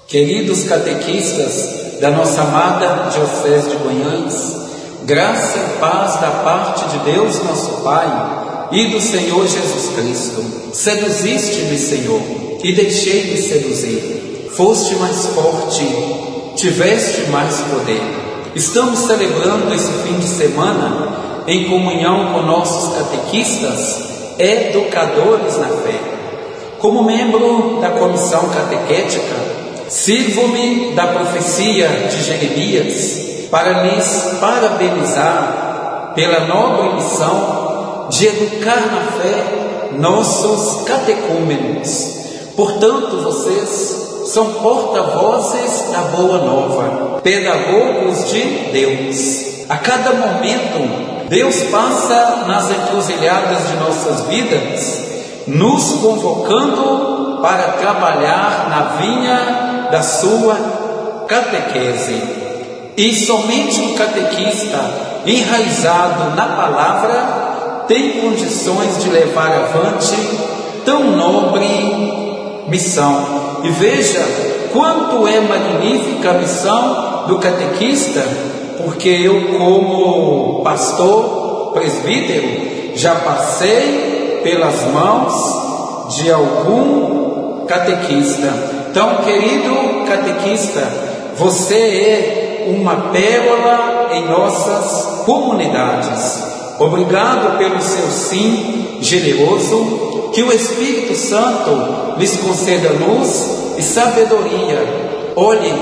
Queridos 0.08 0.64
catequistas 0.64 2.00
da 2.00 2.12
nossa 2.12 2.42
amada 2.42 3.10
Diocese 3.10 3.70
de 3.70 3.76
Goiânia, 3.84 4.30
graça 5.06 5.58
e 5.58 5.80
paz 5.80 6.20
da 6.22 6.32
parte 6.44 6.88
de 6.90 7.12
Deus, 7.12 7.44
nosso 7.44 7.84
Pai 7.84 8.70
e 8.72 8.90
do 8.92 9.02
Senhor 9.02 9.46
Jesus 9.46 9.94
Cristo. 9.96 10.74
Seduziste-me, 10.74 11.78
Senhor, 11.78 12.22
e 12.64 12.74
deixei-me 12.74 13.38
seduzir. 13.38 14.48
Foste 14.52 14.96
mais 14.96 15.26
forte, 15.28 15.86
tiveste 16.56 17.30
mais 17.30 17.60
poder. 17.62 18.19
Estamos 18.56 19.00
celebrando 19.02 19.74
esse 19.76 19.92
fim 20.04 20.16
de 20.16 20.28
semana 20.28 21.44
em 21.46 21.70
comunhão 21.70 22.34
com 22.34 22.42
nossos 22.42 22.98
catequistas, 22.98 24.10
educadores 24.40 25.56
na 25.58 25.68
fé. 25.68 26.00
Como 26.80 27.04
membro 27.04 27.80
da 27.80 27.92
comissão 27.92 28.50
catequética, 28.50 29.36
sirvo-me 29.88 30.96
da 30.96 31.08
profecia 31.08 31.88
de 32.10 32.24
Jeremias 32.24 33.48
para 33.52 33.84
lhes 33.84 34.38
parabenizar 34.40 36.14
pela 36.16 36.48
nobre 36.48 36.96
missão 36.96 38.08
de 38.10 38.28
educar 38.28 38.82
na 38.92 39.22
fé 39.22 39.90
nossos 39.94 40.88
catecúmenos. 40.88 42.18
Portanto, 42.56 43.22
vocês 43.24 44.09
são 44.30 44.46
porta-vozes 44.54 45.92
da 45.92 46.02
Boa 46.16 46.38
Nova, 46.38 47.20
pedagogos 47.22 48.30
de 48.30 48.42
Deus. 48.72 49.68
A 49.68 49.78
cada 49.78 50.12
momento, 50.14 51.28
Deus 51.28 51.64
passa 51.64 52.44
nas 52.48 52.70
encruzilhadas 52.70 53.68
de 53.68 53.76
nossas 53.78 54.28
vidas, 54.28 55.02
nos 55.48 55.94
convocando 55.94 57.40
para 57.42 57.74
trabalhar 57.74 58.68
na 58.70 58.98
vinha 59.02 59.90
da 59.92 60.04
sua 60.04 60.56
catequese. 61.28 62.22
E 62.96 63.16
somente 63.16 63.82
um 63.82 63.96
catequista 63.96 64.80
enraizado 65.26 66.36
na 66.36 66.46
palavra 66.46 67.86
tem 67.88 68.22
condições 68.22 69.02
de 69.02 69.10
levar 69.10 69.52
avante 69.52 70.16
tão 70.86 71.04
nobre 71.16 72.66
missão. 72.68 73.49
E 73.64 73.70
veja 73.70 74.26
quanto 74.72 75.28
é 75.28 75.40
magnífica 75.40 76.32
a 76.32 76.34
missão 76.34 77.26
do 77.28 77.40
catequista, 77.40 78.24
porque 78.84 79.10
eu, 79.10 79.58
como 79.58 80.64
pastor, 80.64 81.72
presbítero, 81.74 82.96
já 82.96 83.16
passei 83.16 84.42
pelas 84.44 84.84
mãos 84.92 86.16
de 86.16 86.32
algum 86.32 87.66
catequista. 87.66 88.52
Então, 88.90 89.18
querido 89.18 90.06
catequista, 90.08 90.82
você 91.38 91.76
é 91.76 92.66
uma 92.68 92.96
pérola 93.12 94.10
em 94.14 94.28
nossas 94.28 95.24
comunidades. 95.26 96.59
Obrigado 96.80 97.58
pelo 97.58 97.82
seu 97.82 98.08
sim 98.10 99.00
generoso, 99.02 100.32
que 100.34 100.42
o 100.42 100.54
Espírito 100.54 101.14
Santo 101.14 102.18
lhes 102.18 102.38
conceda 102.38 102.94
luz 102.94 103.76
e 103.78 103.82
sabedoria. 103.82 105.34
Olhem, 105.36 105.76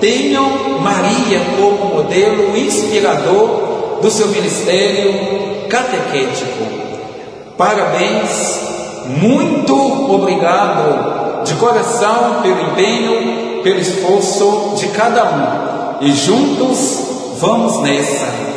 tenham 0.00 0.78
Maria 0.80 1.40
como 1.56 1.96
modelo 1.96 2.56
inspirador 2.56 3.98
do 4.00 4.08
seu 4.08 4.28
ministério 4.28 5.66
catequético. 5.68 6.64
Parabéns, 7.56 8.60
muito 9.20 9.74
obrigado 10.14 11.44
de 11.44 11.54
coração 11.54 12.40
pelo 12.42 12.60
empenho, 12.70 13.62
pelo 13.62 13.80
esforço 13.80 14.74
de 14.76 14.86
cada 14.88 15.24
um. 15.24 16.04
E 16.04 16.12
juntos 16.12 17.00
vamos 17.40 17.82
nessa. 17.82 18.49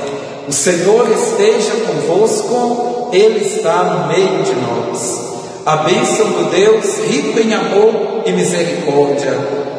O 0.47 0.51
Senhor 0.51 1.09
esteja 1.09 1.71
convosco, 1.85 3.09
Ele 3.13 3.45
está 3.45 3.83
no 3.83 4.07
meio 4.07 4.43
de 4.43 4.53
nós. 4.55 5.33
A 5.65 5.77
bênção 5.77 6.29
do 6.31 6.51
Deus, 6.51 6.97
rico 7.07 7.39
em 7.39 7.53
amor 7.53 8.23
e 8.25 8.31
misericórdia, 8.33 9.31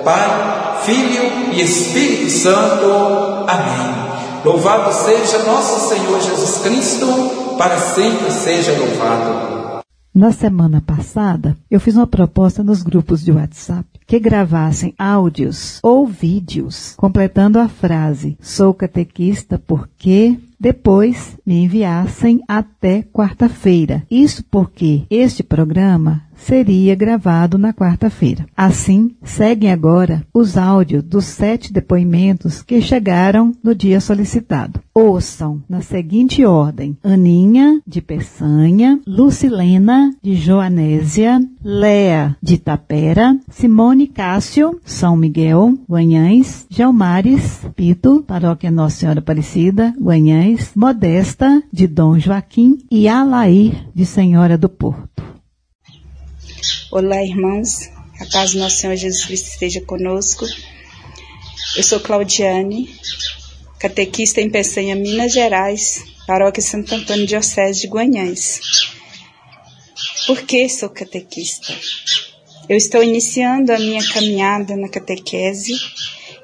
Pai, 0.02 0.80
Filho 0.84 1.52
e 1.52 1.60
Espírito 1.60 2.30
Santo. 2.30 2.86
Amém. 3.46 4.04
Louvado 4.44 4.92
seja 4.92 5.42
nosso 5.44 5.88
Senhor 5.88 6.20
Jesus 6.20 6.58
Cristo, 6.58 7.56
para 7.58 7.78
sempre 7.78 8.30
seja 8.30 8.72
louvado. 8.72 9.82
Na 10.14 10.30
semana 10.30 10.80
passada, 10.80 11.56
eu 11.70 11.80
fiz 11.80 11.96
uma 11.96 12.06
proposta 12.06 12.62
nos 12.62 12.82
grupos 12.82 13.24
de 13.24 13.32
WhatsApp 13.32 13.84
que 14.06 14.20
gravassem 14.20 14.94
áudios 14.98 15.80
ou 15.82 16.06
vídeos 16.06 16.94
completando 16.96 17.58
a 17.58 17.68
frase: 17.68 18.36
Sou 18.40 18.72
catequista 18.72 19.60
porque 19.66 20.38
depois 20.64 21.36
me 21.44 21.62
enviassem 21.64 22.42
até 22.48 23.02
quarta-feira. 23.02 24.02
Isso 24.10 24.42
porque 24.50 25.02
este 25.10 25.42
programa 25.42 26.22
seria 26.36 26.94
gravado 26.94 27.56
na 27.58 27.72
quarta-feira. 27.72 28.46
Assim, 28.56 29.14
seguem 29.22 29.70
agora 29.70 30.24
os 30.32 30.56
áudios 30.56 31.02
dos 31.02 31.24
sete 31.24 31.72
depoimentos 31.72 32.62
que 32.62 32.80
chegaram 32.80 33.52
no 33.62 33.74
dia 33.74 34.00
solicitado. 34.00 34.80
Ouçam 34.94 35.62
na 35.68 35.80
seguinte 35.80 36.44
ordem: 36.44 36.96
Aninha, 37.02 37.80
de 37.86 38.00
Peçanha, 38.00 39.00
Lucilena, 39.06 40.14
de 40.22 40.36
Joanésia, 40.36 41.40
Léa, 41.62 42.36
de 42.42 42.58
Tapera, 42.58 43.36
Simone 43.50 44.06
Cássio, 44.06 44.78
São 44.84 45.16
Miguel, 45.16 45.74
Guanhães, 45.88 46.66
Gelmares, 46.70 47.66
Pito, 47.74 48.22
Paróquia 48.26 48.70
Nossa 48.70 48.98
Senhora 48.98 49.18
Aparecida, 49.18 49.92
Guanhães, 50.00 50.53
Modesta, 50.74 51.62
de 51.72 51.86
Dom 51.86 52.18
Joaquim 52.18 52.78
e 52.90 53.08
Alair, 53.08 53.88
de 53.94 54.06
Senhora 54.06 54.56
do 54.56 54.68
Porto. 54.68 55.22
Olá, 56.90 57.22
irmãos. 57.22 57.90
A 58.20 58.26
paz 58.32 58.52
do 58.52 58.60
nosso 58.60 58.76
Senhor 58.76 58.96
Jesus 58.96 59.24
Cristo 59.24 59.48
esteja 59.48 59.80
conosco. 59.80 60.46
Eu 61.76 61.82
sou 61.82 61.98
Claudiane, 61.98 62.94
catequista 63.78 64.40
em 64.40 64.48
Peçanha, 64.48 64.94
Minas 64.94 65.32
Gerais, 65.32 66.04
paróquia 66.26 66.62
Santo 66.62 66.94
Antônio 66.94 67.26
Diocese 67.26 67.80
de 67.80 67.88
Guanhães. 67.88 68.60
Por 70.26 70.42
que 70.42 70.68
sou 70.68 70.88
catequista? 70.88 71.74
Eu 72.68 72.76
estou 72.76 73.02
iniciando 73.02 73.72
a 73.72 73.78
minha 73.78 74.02
caminhada 74.08 74.76
na 74.76 74.88
catequese 74.88 75.74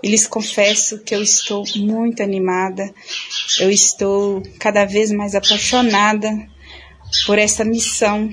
e 0.02 0.08
lhes 0.08 0.26
confesso 0.26 0.98
que 0.98 1.14
eu 1.14 1.22
estou 1.22 1.64
muito 1.76 2.22
animada, 2.22 2.92
eu 3.58 3.70
estou 3.70 4.42
cada 4.58 4.84
vez 4.84 5.10
mais 5.10 5.34
apaixonada 5.34 6.30
por 7.26 7.38
essa 7.38 7.64
missão 7.64 8.30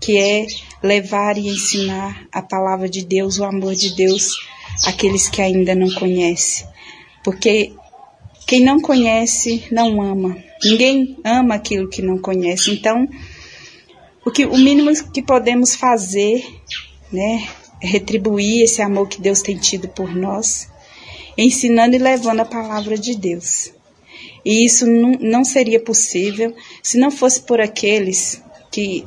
que 0.00 0.18
é 0.18 0.46
levar 0.82 1.38
e 1.38 1.48
ensinar 1.48 2.26
a 2.30 2.42
palavra 2.42 2.88
de 2.88 3.04
Deus, 3.04 3.38
o 3.38 3.44
amor 3.44 3.74
de 3.74 3.94
Deus 3.96 4.36
àqueles 4.86 5.28
que 5.28 5.40
ainda 5.40 5.74
não 5.74 5.90
conhecem. 5.94 6.66
Porque 7.22 7.72
quem 8.46 8.62
não 8.62 8.80
conhece 8.80 9.64
não 9.70 10.02
ama. 10.02 10.36
Ninguém 10.62 11.16
ama 11.24 11.54
aquilo 11.54 11.88
que 11.88 12.02
não 12.02 12.18
conhece. 12.18 12.70
Então, 12.70 13.08
o 14.24 14.30
que 14.30 14.44
o 14.44 14.56
mínimo 14.56 14.90
que 15.10 15.22
podemos 15.22 15.74
fazer, 15.74 16.44
né, 17.10 17.48
é 17.80 17.86
retribuir 17.86 18.62
esse 18.62 18.80
amor 18.82 19.08
que 19.08 19.20
Deus 19.20 19.42
tem 19.42 19.56
tido 19.56 19.88
por 19.88 20.14
nós, 20.14 20.68
ensinando 21.36 21.96
e 21.96 21.98
levando 21.98 22.40
a 22.40 22.44
palavra 22.44 22.96
de 22.96 23.14
Deus. 23.14 23.73
E 24.44 24.64
isso 24.64 24.86
não, 24.86 25.44
seria 25.44 25.80
possível 25.80 26.54
se 26.82 26.98
não 26.98 27.10
fosse 27.10 27.40
por 27.40 27.60
aqueles 27.60 28.42
que 28.70 29.04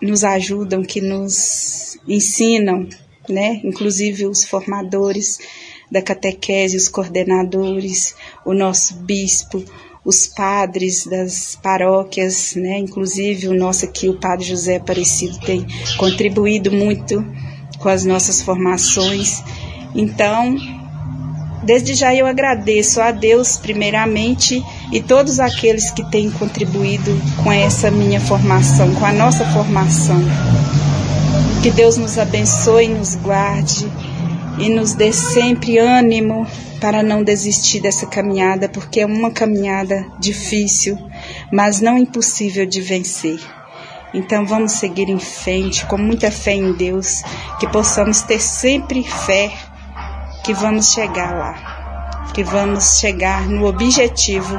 nos 0.00 0.24
ajudam, 0.24 0.82
que 0.82 1.00
nos 1.00 1.98
ensinam, 2.06 2.88
né? 3.28 3.60
Inclusive 3.62 4.26
os 4.26 4.44
formadores 4.44 5.38
da 5.90 6.00
catequese, 6.00 6.76
os 6.76 6.88
coordenadores, 6.88 8.14
o 8.44 8.54
nosso 8.54 8.94
bispo, 8.94 9.62
os 10.04 10.26
padres 10.26 11.06
das 11.06 11.58
paróquias, 11.62 12.54
né? 12.54 12.78
Inclusive 12.78 13.48
o 13.48 13.54
nosso 13.54 13.84
aqui, 13.84 14.08
o 14.08 14.18
Padre 14.18 14.46
José 14.46 14.76
Aparecido, 14.76 15.38
tem 15.40 15.66
contribuído 15.98 16.72
muito 16.72 17.24
com 17.78 17.88
as 17.88 18.04
nossas 18.04 18.40
formações. 18.40 19.42
Então, 19.94 20.56
Desde 21.68 21.92
já 21.92 22.14
eu 22.14 22.26
agradeço 22.26 22.98
a 22.98 23.10
Deus, 23.10 23.58
primeiramente, 23.58 24.64
e 24.90 25.02
todos 25.02 25.38
aqueles 25.38 25.90
que 25.90 26.02
têm 26.10 26.30
contribuído 26.30 27.14
com 27.44 27.52
essa 27.52 27.90
minha 27.90 28.18
formação, 28.18 28.94
com 28.94 29.04
a 29.04 29.12
nossa 29.12 29.44
formação. 29.52 30.18
Que 31.62 31.70
Deus 31.70 31.98
nos 31.98 32.16
abençoe, 32.16 32.88
nos 32.88 33.16
guarde 33.16 33.86
e 34.58 34.70
nos 34.70 34.94
dê 34.94 35.12
sempre 35.12 35.76
ânimo 35.76 36.46
para 36.80 37.02
não 37.02 37.22
desistir 37.22 37.80
dessa 37.80 38.06
caminhada, 38.06 38.66
porque 38.66 39.00
é 39.00 39.06
uma 39.06 39.30
caminhada 39.30 40.06
difícil, 40.18 40.96
mas 41.52 41.82
não 41.82 41.98
impossível 41.98 42.64
de 42.64 42.80
vencer. 42.80 43.38
Então 44.14 44.46
vamos 44.46 44.72
seguir 44.72 45.10
em 45.10 45.18
frente 45.18 45.84
com 45.84 45.98
muita 45.98 46.30
fé 46.30 46.54
em 46.54 46.72
Deus, 46.72 47.22
que 47.60 47.68
possamos 47.68 48.22
ter 48.22 48.40
sempre 48.40 49.04
fé 49.04 49.52
que 50.48 50.54
vamos 50.54 50.94
chegar 50.94 51.36
lá, 51.36 52.30
que 52.32 52.42
vamos 52.42 53.00
chegar 53.00 53.46
no 53.46 53.66
objetivo 53.66 54.58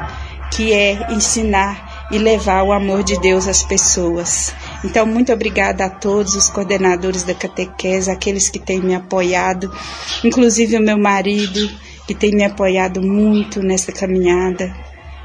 que 0.52 0.72
é 0.72 1.12
ensinar 1.12 2.08
e 2.12 2.20
levar 2.20 2.62
o 2.62 2.72
amor 2.72 3.02
de 3.02 3.20
Deus 3.20 3.48
às 3.48 3.64
pessoas. 3.64 4.54
Então, 4.86 5.08
muito 5.08 5.34
obrigada 5.34 5.86
a 5.86 5.90
todos 5.90 6.36
os 6.36 6.48
coordenadores 6.48 7.24
da 7.24 7.34
catequese, 7.34 8.12
aqueles 8.12 8.50
que 8.50 8.60
têm 8.60 8.80
me 8.80 8.94
apoiado, 8.94 9.76
inclusive 10.24 10.78
o 10.78 10.80
meu 10.80 10.96
marido, 10.96 11.68
que 12.06 12.14
tem 12.14 12.36
me 12.36 12.44
apoiado 12.44 13.02
muito 13.02 13.64
nessa 13.64 13.92
caminhada, 13.92 14.72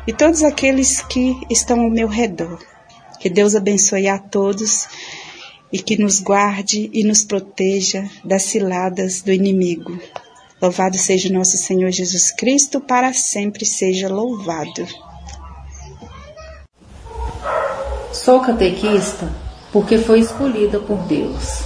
e 0.06 0.14
todos 0.14 0.42
aqueles 0.42 1.02
que 1.02 1.38
estão 1.50 1.78
ao 1.78 1.90
meu 1.90 2.08
redor. 2.08 2.58
Que 3.20 3.28
Deus 3.28 3.54
abençoe 3.54 4.08
a 4.08 4.18
todos 4.18 4.88
e 5.70 5.78
que 5.78 6.00
nos 6.00 6.20
guarde 6.20 6.88
e 6.90 7.04
nos 7.04 7.22
proteja 7.22 8.08
das 8.24 8.44
ciladas 8.44 9.20
do 9.20 9.30
inimigo. 9.30 10.00
Louvado 10.64 10.96
seja 10.96 11.30
nosso 11.30 11.58
Senhor 11.58 11.90
Jesus 11.90 12.30
Cristo, 12.30 12.80
para 12.80 13.12
sempre 13.12 13.66
seja 13.66 14.08
louvado. 14.08 14.86
Sou 18.10 18.40
catequista 18.40 19.30
porque 19.70 19.98
foi 19.98 20.20
escolhida 20.20 20.78
por 20.78 20.96
Deus. 21.00 21.64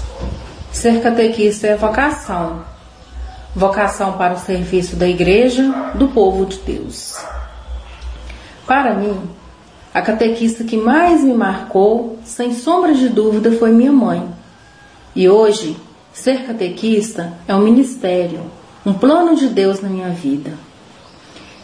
Ser 0.73 1.01
catequista 1.01 1.69
é 1.69 1.77
vocação. 1.77 2.65
Vocação 3.55 4.19
para 4.19 4.35
o 4.35 4.41
serviço 4.41 4.97
da 4.97 5.07
igreja, 5.07 5.63
do 5.95 6.09
povo 6.09 6.45
de 6.45 6.59
Deus. 6.59 7.15
Para 8.67 8.95
mim, 8.95 9.17
a 9.95 10.03
catequista 10.03 10.65
que 10.65 10.77
mais 10.77 11.23
me 11.23 11.35
marcou, 11.35 12.19
sem 12.25 12.53
sombra 12.53 12.93
de 12.93 13.09
dúvida, 13.09 13.53
foi 13.53 13.71
minha 13.71 13.93
mãe. 13.93 14.29
E 15.15 15.29
hoje, 15.29 15.77
ser 16.13 16.45
catequista 16.45 17.35
é 17.47 17.55
um 17.55 17.61
ministério, 17.61 18.58
um 18.89 18.95
plano 18.95 19.37
de 19.37 19.49
Deus 19.49 19.83
na 19.83 19.89
minha 19.91 20.09
vida. 20.09 20.55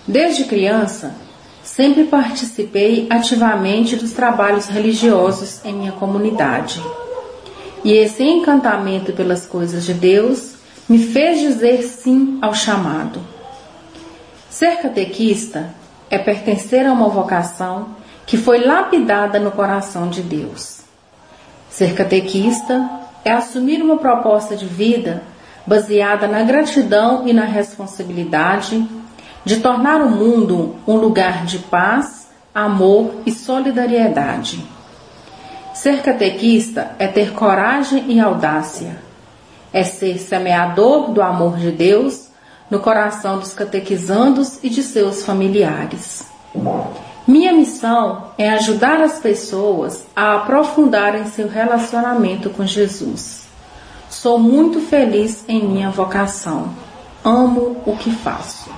Desde 0.07 0.45
criança, 0.45 1.15
sempre 1.63 2.05
participei 2.05 3.07
ativamente 3.09 3.97
dos 3.97 4.13
trabalhos 4.13 4.67
religiosos 4.67 5.65
em 5.65 5.73
minha 5.73 5.93
comunidade. 5.93 6.83
E 7.83 7.95
esse 7.95 8.23
encantamento 8.23 9.15
pelas 9.15 9.47
coisas 9.47 9.85
de 9.85 9.95
Deus 9.95 10.53
me 10.87 10.99
fez 10.99 11.41
dizer 11.41 11.83
sim 11.85 12.39
ao 12.43 12.55
chamado. 12.55 13.21
Ser 14.51 14.83
catequista 14.83 15.71
é 16.11 16.19
pertencer 16.19 16.87
a 16.87 16.93
uma 16.93 17.09
vocação 17.09 17.97
que 18.27 18.37
foi 18.37 18.59
lapidada 18.59 19.41
no 19.41 19.51
coração 19.51 20.11
de 20.11 20.21
Deus. 20.21 20.81
Ser 21.71 21.95
catequista 21.95 22.87
é 23.25 23.33
assumir 23.33 23.83
uma 23.83 23.97
proposta 23.97 24.55
de 24.55 24.67
vida 24.67 25.23
baseada 25.67 26.27
na 26.27 26.43
gratidão 26.43 27.27
e 27.27 27.33
na 27.33 27.45
responsabilidade 27.45 28.87
de 29.45 29.61
tornar 29.61 30.01
o 30.01 30.11
mundo 30.11 30.77
um 30.87 30.97
lugar 30.97 31.45
de 31.45 31.59
paz, 31.59 32.29
amor 32.55 33.15
e 33.27 33.33
solidariedade. 33.33 34.65
Ser 35.75 36.03
catequista 36.03 36.93
é 36.99 37.07
ter 37.07 37.33
coragem 37.33 38.05
e 38.09 38.21
audácia, 38.21 38.97
é 39.73 39.83
ser 39.83 40.19
semeador 40.19 41.11
do 41.11 41.21
amor 41.21 41.57
de 41.57 41.71
Deus 41.71 42.29
no 42.71 42.79
coração 42.79 43.39
dos 43.39 43.53
catequizandos 43.53 44.63
e 44.63 44.71
de 44.71 44.83
seus 44.83 45.25
familiares. 45.25 46.27
Minha 47.27 47.53
missão 47.53 48.33
é 48.39 48.51
ajudar 48.51 49.01
as 49.01 49.19
pessoas 49.19 50.05
a 50.15 50.37
aprofundarem 50.37 51.27
seu 51.27 51.49
relacionamento 51.49 52.51
com 52.51 52.65
Jesus. 52.65 53.44
Sou 54.15 54.39
muito 54.39 54.81
feliz 54.81 55.45
em 55.49 55.67
minha 55.67 55.91
vocação. 55.91 56.73
Amo 57.23 57.83
o 57.85 57.97
que 57.97 58.11
faço. 58.11 58.71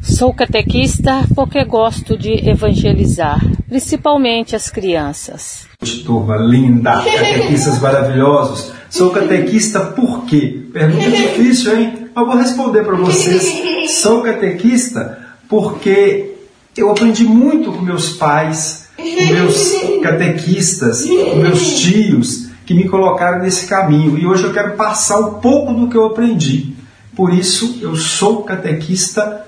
Sou 0.00 0.32
catequista 0.32 1.24
porque 1.34 1.64
gosto 1.64 2.16
de 2.16 2.48
evangelizar, 2.48 3.40
principalmente 3.68 4.54
as 4.54 4.70
crianças. 4.70 5.66
Turma 6.04 6.36
linda, 6.36 7.02
catequistas 7.02 7.80
maravilhosos. 7.80 8.70
Sou 8.90 9.10
catequista 9.10 9.80
por 9.80 10.24
quê? 10.24 10.66
Pergunta 10.72 11.10
difícil, 11.10 11.76
hein? 11.76 12.08
Eu 12.14 12.26
vou 12.26 12.36
responder 12.36 12.84
para 12.84 12.96
vocês. 12.96 13.90
Sou 13.90 14.22
catequista 14.22 15.18
porque 15.48 16.34
eu 16.76 16.90
aprendi 16.90 17.24
muito 17.24 17.72
com 17.72 17.80
meus 17.80 18.10
pais, 18.10 18.88
com 18.96 19.32
meus 19.32 19.72
catequistas, 20.02 21.04
com 21.06 21.36
meus 21.36 21.80
tios, 21.80 22.51
que 22.72 22.74
me 22.74 22.88
colocaram 22.88 23.40
nesse 23.40 23.66
caminho. 23.66 24.18
E 24.18 24.26
hoje 24.26 24.44
eu 24.44 24.52
quero 24.52 24.72
passar 24.72 25.20
um 25.20 25.34
pouco 25.34 25.74
do 25.74 25.88
que 25.88 25.96
eu 25.96 26.06
aprendi. 26.06 26.74
Por 27.14 27.32
isso, 27.32 27.78
eu 27.82 27.94
sou 27.94 28.42
catequista 28.42 29.46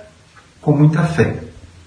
com 0.60 0.72
muita 0.72 1.02
fé. 1.02 1.36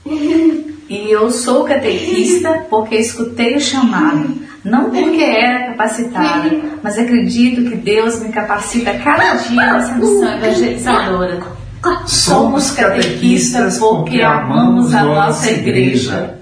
E 0.90 1.12
eu 1.12 1.30
sou 1.32 1.66
catequista 1.66 2.66
porque 2.70 2.96
escutei 2.96 3.58
o 3.58 3.60
chamado, 3.60 4.38
não 4.64 4.90
porque 4.90 5.22
era 5.22 5.68
capacitada, 5.68 6.50
mas 6.82 6.98
acredito 6.98 7.70
que 7.70 7.76
Deus 7.76 8.22
me 8.22 8.30
capacita 8.30 8.98
cada 8.98 9.36
dia 9.36 9.74
nessa 9.74 9.96
missão 9.96 10.38
evangelizadora. 10.38 11.44
Somos 12.06 12.72
catequistas 12.72 13.80
porque 13.80 14.22
amamos 14.22 14.94
a 14.94 15.04
nossa 15.04 15.52
igreja. 15.52 16.38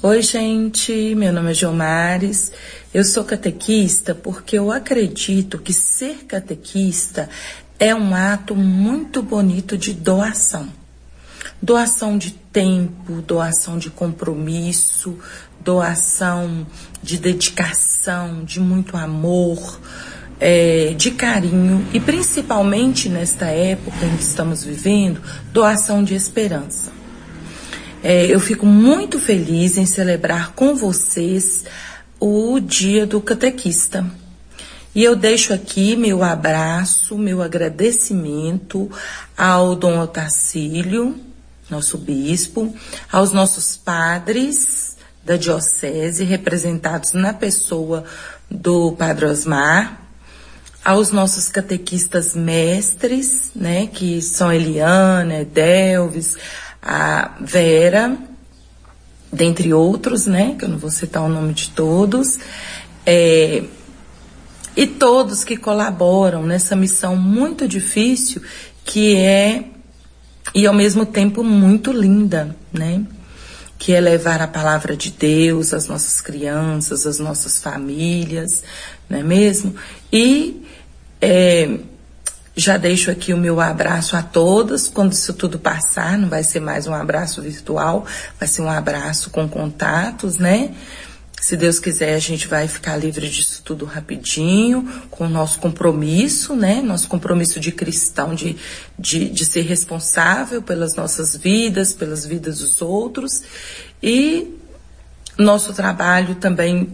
Oi, 0.00 0.22
gente, 0.22 1.14
meu 1.16 1.32
nome 1.32 1.50
é 1.50 1.54
Gilmares. 1.54 2.52
Eu 2.92 3.04
sou 3.04 3.24
catequista 3.24 4.14
porque 4.14 4.58
eu 4.58 4.72
acredito 4.72 5.58
que 5.58 5.72
ser 5.72 6.24
catequista 6.24 7.28
é 7.78 7.94
um 7.94 8.14
ato 8.14 8.56
muito 8.56 9.22
bonito 9.22 9.76
de 9.76 9.92
doação 9.92 10.68
doação 11.60 12.16
de 12.16 12.30
tempo, 12.30 13.20
doação 13.22 13.78
de 13.78 13.90
compromisso, 13.90 15.18
doação 15.60 16.66
de 17.02 17.18
dedicação, 17.18 18.44
de 18.44 18.60
muito 18.60 18.96
amor, 18.96 19.80
é, 20.40 20.94
de 20.96 21.10
carinho 21.10 21.84
e 21.92 21.98
principalmente 21.98 23.08
nesta 23.08 23.46
época 23.46 24.06
em 24.06 24.16
que 24.16 24.22
estamos 24.22 24.64
vivendo, 24.64 25.20
doação 25.52 26.02
de 26.02 26.14
esperança. 26.14 26.92
É, 28.02 28.26
eu 28.26 28.38
fico 28.38 28.64
muito 28.64 29.18
feliz 29.18 29.76
em 29.76 29.84
celebrar 29.84 30.52
com 30.52 30.76
vocês 30.76 31.64
o 32.20 32.58
Dia 32.60 33.06
do 33.06 33.20
Catequista. 33.20 34.04
E 34.94 35.04
eu 35.04 35.14
deixo 35.14 35.52
aqui 35.52 35.94
meu 35.94 36.24
abraço, 36.24 37.16
meu 37.16 37.42
agradecimento 37.42 38.90
ao 39.36 39.76
Dom 39.76 40.00
Otacílio, 40.00 41.18
nosso 41.70 41.98
bispo, 41.98 42.74
aos 43.12 43.32
nossos 43.32 43.76
padres 43.76 44.96
da 45.24 45.36
diocese, 45.36 46.24
representados 46.24 47.12
na 47.12 47.32
pessoa 47.32 48.04
do 48.50 48.92
Padre 48.92 49.26
Osmar, 49.26 50.00
aos 50.84 51.10
nossos 51.10 51.48
catequistas 51.48 52.34
mestres, 52.34 53.50
né, 53.54 53.86
que 53.86 54.22
são 54.22 54.50
Eliana, 54.50 55.44
Delves, 55.44 56.36
a 56.82 57.36
Vera, 57.40 58.16
dentre 59.32 59.72
outros, 59.72 60.26
né, 60.26 60.56
que 60.58 60.64
eu 60.64 60.68
não 60.68 60.78
vou 60.78 60.90
citar 60.90 61.22
o 61.22 61.28
nome 61.28 61.52
de 61.52 61.70
todos, 61.70 62.38
é, 63.04 63.62
e 64.76 64.86
todos 64.86 65.44
que 65.44 65.56
colaboram 65.56 66.44
nessa 66.44 66.76
missão 66.76 67.16
muito 67.16 67.66
difícil 67.66 68.42
que 68.84 69.16
é 69.16 69.64
e 70.54 70.66
ao 70.66 70.72
mesmo 70.72 71.04
tempo 71.04 71.44
muito 71.44 71.92
linda, 71.92 72.56
né? 72.72 73.04
Que 73.78 73.92
é 73.92 74.00
levar 74.00 74.40
a 74.40 74.48
palavra 74.48 74.96
de 74.96 75.10
Deus 75.10 75.74
às 75.74 75.86
nossas 75.86 76.20
crianças, 76.20 77.06
às 77.06 77.18
nossas 77.18 77.58
famílias, 77.58 78.64
não 79.08 79.18
é 79.18 79.22
mesmo? 79.22 79.74
E 80.12 80.62
é, 81.20 81.78
já 82.58 82.76
deixo 82.76 83.08
aqui 83.08 83.32
o 83.32 83.36
meu 83.36 83.60
abraço 83.60 84.16
a 84.16 84.22
todas. 84.22 84.88
Quando 84.88 85.12
isso 85.12 85.32
tudo 85.32 85.60
passar, 85.60 86.18
não 86.18 86.28
vai 86.28 86.42
ser 86.42 86.58
mais 86.58 86.88
um 86.88 86.92
abraço 86.92 87.40
virtual, 87.40 88.04
vai 88.38 88.48
ser 88.48 88.62
um 88.62 88.68
abraço 88.68 89.30
com 89.30 89.48
contatos, 89.48 90.38
né? 90.38 90.74
Se 91.40 91.56
Deus 91.56 91.78
quiser, 91.78 92.16
a 92.16 92.18
gente 92.18 92.48
vai 92.48 92.66
ficar 92.66 92.96
livre 92.96 93.28
disso 93.28 93.62
tudo 93.64 93.84
rapidinho, 93.84 94.92
com 95.08 95.24
o 95.24 95.28
nosso 95.28 95.60
compromisso, 95.60 96.56
né? 96.56 96.82
Nosso 96.82 97.06
compromisso 97.06 97.60
de 97.60 97.70
cristão, 97.70 98.34
de, 98.34 98.56
de, 98.98 99.30
de 99.30 99.44
ser 99.44 99.62
responsável 99.62 100.60
pelas 100.60 100.96
nossas 100.96 101.36
vidas, 101.36 101.92
pelas 101.92 102.26
vidas 102.26 102.58
dos 102.58 102.82
outros. 102.82 103.44
E 104.02 104.52
nosso 105.38 105.72
trabalho 105.72 106.34
também 106.34 106.92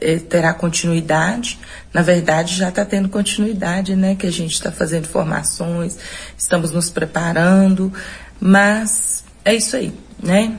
é, 0.00 0.18
terá 0.18 0.54
continuidade. 0.54 1.58
Na 1.92 2.02
verdade, 2.02 2.54
já 2.54 2.68
está 2.68 2.84
tendo 2.84 3.08
continuidade, 3.08 3.96
né? 3.96 4.14
Que 4.14 4.28
a 4.28 4.32
gente 4.32 4.52
está 4.52 4.70
fazendo 4.70 5.08
formações, 5.08 5.98
estamos 6.38 6.70
nos 6.70 6.88
preparando. 6.88 7.92
Mas 8.40 9.24
é 9.44 9.54
isso 9.54 9.76
aí, 9.76 9.92
né? 10.22 10.56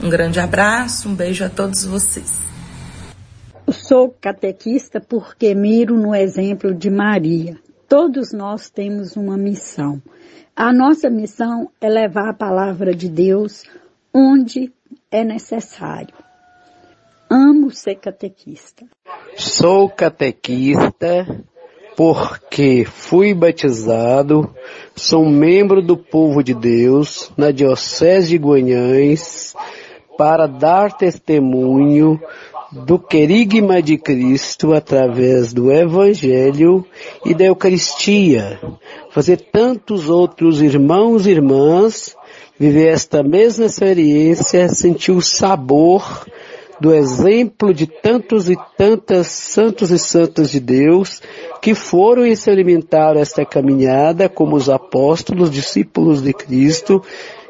Um 0.00 0.08
grande 0.08 0.38
abraço, 0.38 1.08
um 1.08 1.14
beijo 1.14 1.44
a 1.44 1.48
todos 1.48 1.84
vocês. 1.84 2.38
Sou 3.70 4.14
catequista 4.20 5.00
porque 5.00 5.54
miro 5.54 5.96
no 5.96 6.14
exemplo 6.14 6.74
de 6.74 6.88
Maria. 6.88 7.58
Todos 7.88 8.32
nós 8.32 8.70
temos 8.70 9.16
uma 9.16 9.36
missão. 9.36 10.00
A 10.54 10.72
nossa 10.72 11.10
missão 11.10 11.70
é 11.80 11.88
levar 11.88 12.30
a 12.30 12.34
palavra 12.34 12.94
de 12.94 13.08
Deus 13.08 13.64
onde 14.14 14.72
é 15.10 15.24
necessário. 15.24 16.14
Amo 17.30 17.70
ser 17.70 17.94
catequista. 17.94 18.84
Sou 19.36 19.88
catequista 19.88 21.44
porque 21.96 22.84
fui 22.84 23.32
batizado, 23.32 24.52
sou 24.96 25.24
membro 25.24 25.80
do 25.80 25.96
povo 25.96 26.42
de 26.42 26.52
Deus 26.52 27.30
na 27.36 27.52
Diocese 27.52 28.30
de 28.30 28.36
Guanhães 28.36 29.54
para 30.18 30.48
dar 30.48 30.96
testemunho 30.96 32.20
do 32.72 32.98
querigma 32.98 33.80
de 33.80 33.96
Cristo 33.96 34.72
através 34.72 35.52
do 35.52 35.70
Evangelho 35.70 36.84
e 37.24 37.32
da 37.32 37.44
Eucaristia, 37.44 38.60
fazer 39.10 39.36
tantos 39.52 40.10
outros 40.10 40.60
irmãos 40.60 41.26
e 41.26 41.30
irmãs 41.30 42.16
viver 42.58 42.88
esta 42.88 43.22
mesma 43.22 43.64
experiência, 43.66 44.68
sentir 44.68 45.12
o 45.12 45.22
sabor 45.22 46.26
do 46.80 46.94
exemplo 46.94 47.74
de 47.74 47.86
tantos 47.86 48.48
e 48.48 48.56
tantas 48.76 49.26
santos 49.26 49.90
e 49.90 49.98
santas 49.98 50.50
de 50.50 50.58
Deus 50.58 51.20
que 51.60 51.74
foram 51.74 52.26
e 52.26 52.34
se 52.34 52.50
alimentaram 52.50 53.20
esta 53.20 53.44
caminhada 53.44 54.28
como 54.28 54.56
os 54.56 54.70
apóstolos, 54.70 55.50
discípulos 55.50 56.22
de 56.22 56.32
Cristo, 56.32 57.02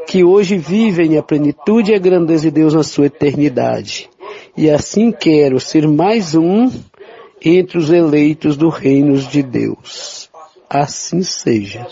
que 0.06 0.24
hoje 0.24 0.58
vivem 0.58 1.16
a 1.16 1.22
plenitude 1.22 1.92
e 1.92 1.94
a 1.94 1.98
grandeza 1.98 2.42
de 2.42 2.50
Deus 2.50 2.74
na 2.74 2.82
sua 2.82 3.06
eternidade. 3.06 4.10
E 4.56 4.68
assim 4.68 5.12
quero 5.12 5.60
ser 5.60 5.86
mais 5.86 6.34
um 6.34 6.70
entre 7.40 7.78
os 7.78 7.90
eleitos 7.90 8.56
do 8.56 8.68
reino 8.68 9.16
de 9.16 9.42
Deus. 9.42 10.28
Assim 10.68 11.22
seja. 11.22 11.86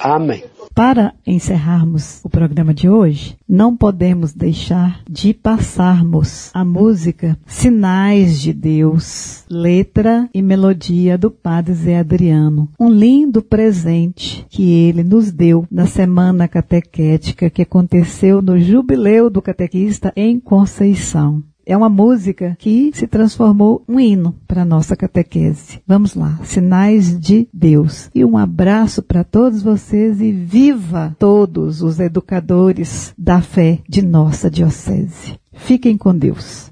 Amém. 0.00 0.44
Para 0.74 1.14
encerrarmos 1.24 2.20
o 2.24 2.28
programa 2.28 2.74
de 2.74 2.88
hoje, 2.88 3.36
não 3.48 3.76
podemos 3.76 4.32
deixar 4.32 5.02
de 5.08 5.32
passarmos 5.32 6.50
a 6.52 6.64
música 6.64 7.38
Sinais 7.46 8.40
de 8.40 8.52
Deus, 8.52 9.44
letra 9.48 10.28
e 10.34 10.42
melodia 10.42 11.16
do 11.16 11.30
Padre 11.30 11.74
Zé 11.74 12.00
Adriano. 12.00 12.68
Um 12.78 12.90
lindo 12.90 13.40
presente 13.40 14.44
que 14.50 14.68
ele 14.68 15.04
nos 15.04 15.30
deu 15.30 15.64
na 15.70 15.86
semana 15.86 16.48
catequética 16.48 17.48
que 17.48 17.62
aconteceu 17.62 18.42
no 18.42 18.58
Jubileu 18.58 19.30
do 19.30 19.40
Catequista 19.40 20.12
em 20.16 20.40
Conceição. 20.40 21.40
É 21.66 21.76
uma 21.76 21.88
música 21.88 22.56
que 22.58 22.90
se 22.92 23.06
transformou 23.06 23.82
um 23.88 23.98
hino 23.98 24.34
para 24.46 24.64
nossa 24.64 24.96
catequese. 24.96 25.80
Vamos 25.86 26.14
lá, 26.14 26.38
sinais 26.44 27.18
de 27.18 27.48
Deus. 27.52 28.10
E 28.14 28.24
um 28.24 28.36
abraço 28.36 29.02
para 29.02 29.24
todos 29.24 29.62
vocês 29.62 30.20
e 30.20 30.30
viva 30.32 31.16
todos 31.18 31.82
os 31.82 32.00
educadores 32.00 33.14
da 33.16 33.40
fé 33.40 33.78
de 33.88 34.02
nossa 34.02 34.50
diocese. 34.50 35.38
Fiquem 35.52 35.96
com 35.96 36.14
Deus. 36.16 36.70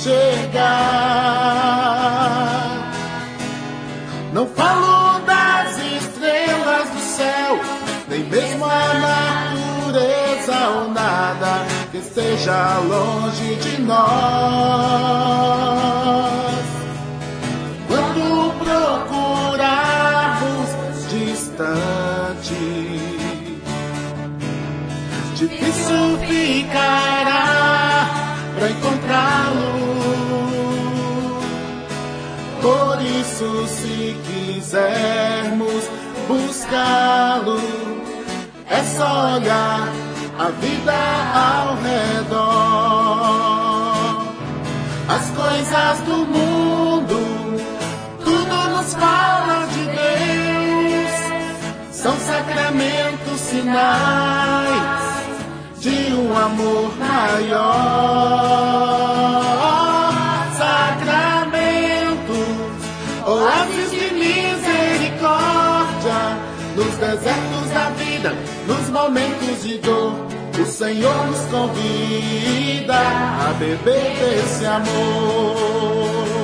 Enxergar. 0.00 0.80
Não 4.32 4.46
falo 4.46 5.18
das 5.26 5.76
estrelas 5.76 6.88
do 6.88 7.00
céu, 7.00 7.60
nem 8.08 8.24
mesmo 8.24 8.64
a 8.64 8.94
natureza 8.94 10.68
ou 10.70 10.88
nada 10.90 11.66
que 11.90 11.98
esteja 11.98 12.78
longe 12.78 13.56
de 13.56 13.82
nós. 13.82 14.00
Isso, 33.40 33.66
se 33.68 34.16
quisermos 34.26 35.88
buscá-lo, 36.28 37.58
é 38.68 38.84
só 38.84 39.36
olhar 39.36 39.88
a 40.38 40.50
vida 40.60 40.92
ao 41.34 41.76
redor. 41.76 43.00
As 45.08 45.30
coisas 45.30 46.00
do 46.00 46.26
mundo, 46.26 47.16
tudo 48.22 48.70
nos 48.76 48.94
fala 48.94 49.66
de 49.68 49.84
Deus, 49.86 51.10
são 51.92 52.16
sacramentos, 52.18 53.40
sinais 53.40 55.00
de 55.80 56.12
um 56.12 56.36
amor 56.36 56.92
maior. 56.98 58.20
Desertos 67.30 67.70
da 67.70 67.90
vida, 67.90 68.34
nos 68.66 68.88
momentos 68.88 69.62
de 69.62 69.78
dor. 69.78 70.12
O 70.60 70.64
Senhor 70.66 71.26
nos 71.26 71.40
convida 71.50 72.98
a 72.98 73.52
beber 73.58 74.16
desse 74.18 74.66
amor. 74.66 76.39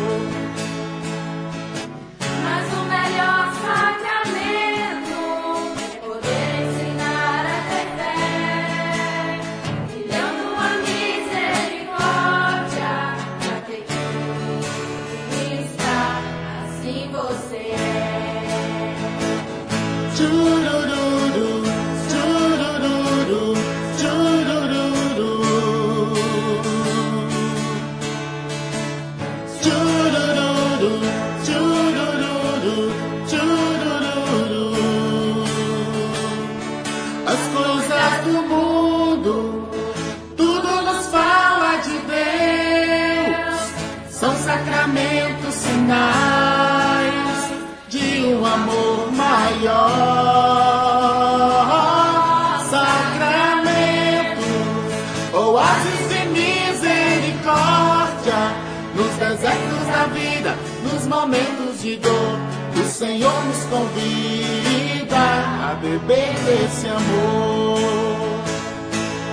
Senhor 63.06 63.44
nos 63.44 63.62
convida 63.66 65.16
a 65.16 65.74
beber 65.80 66.34
desse 66.44 66.88
amor. 66.88 67.78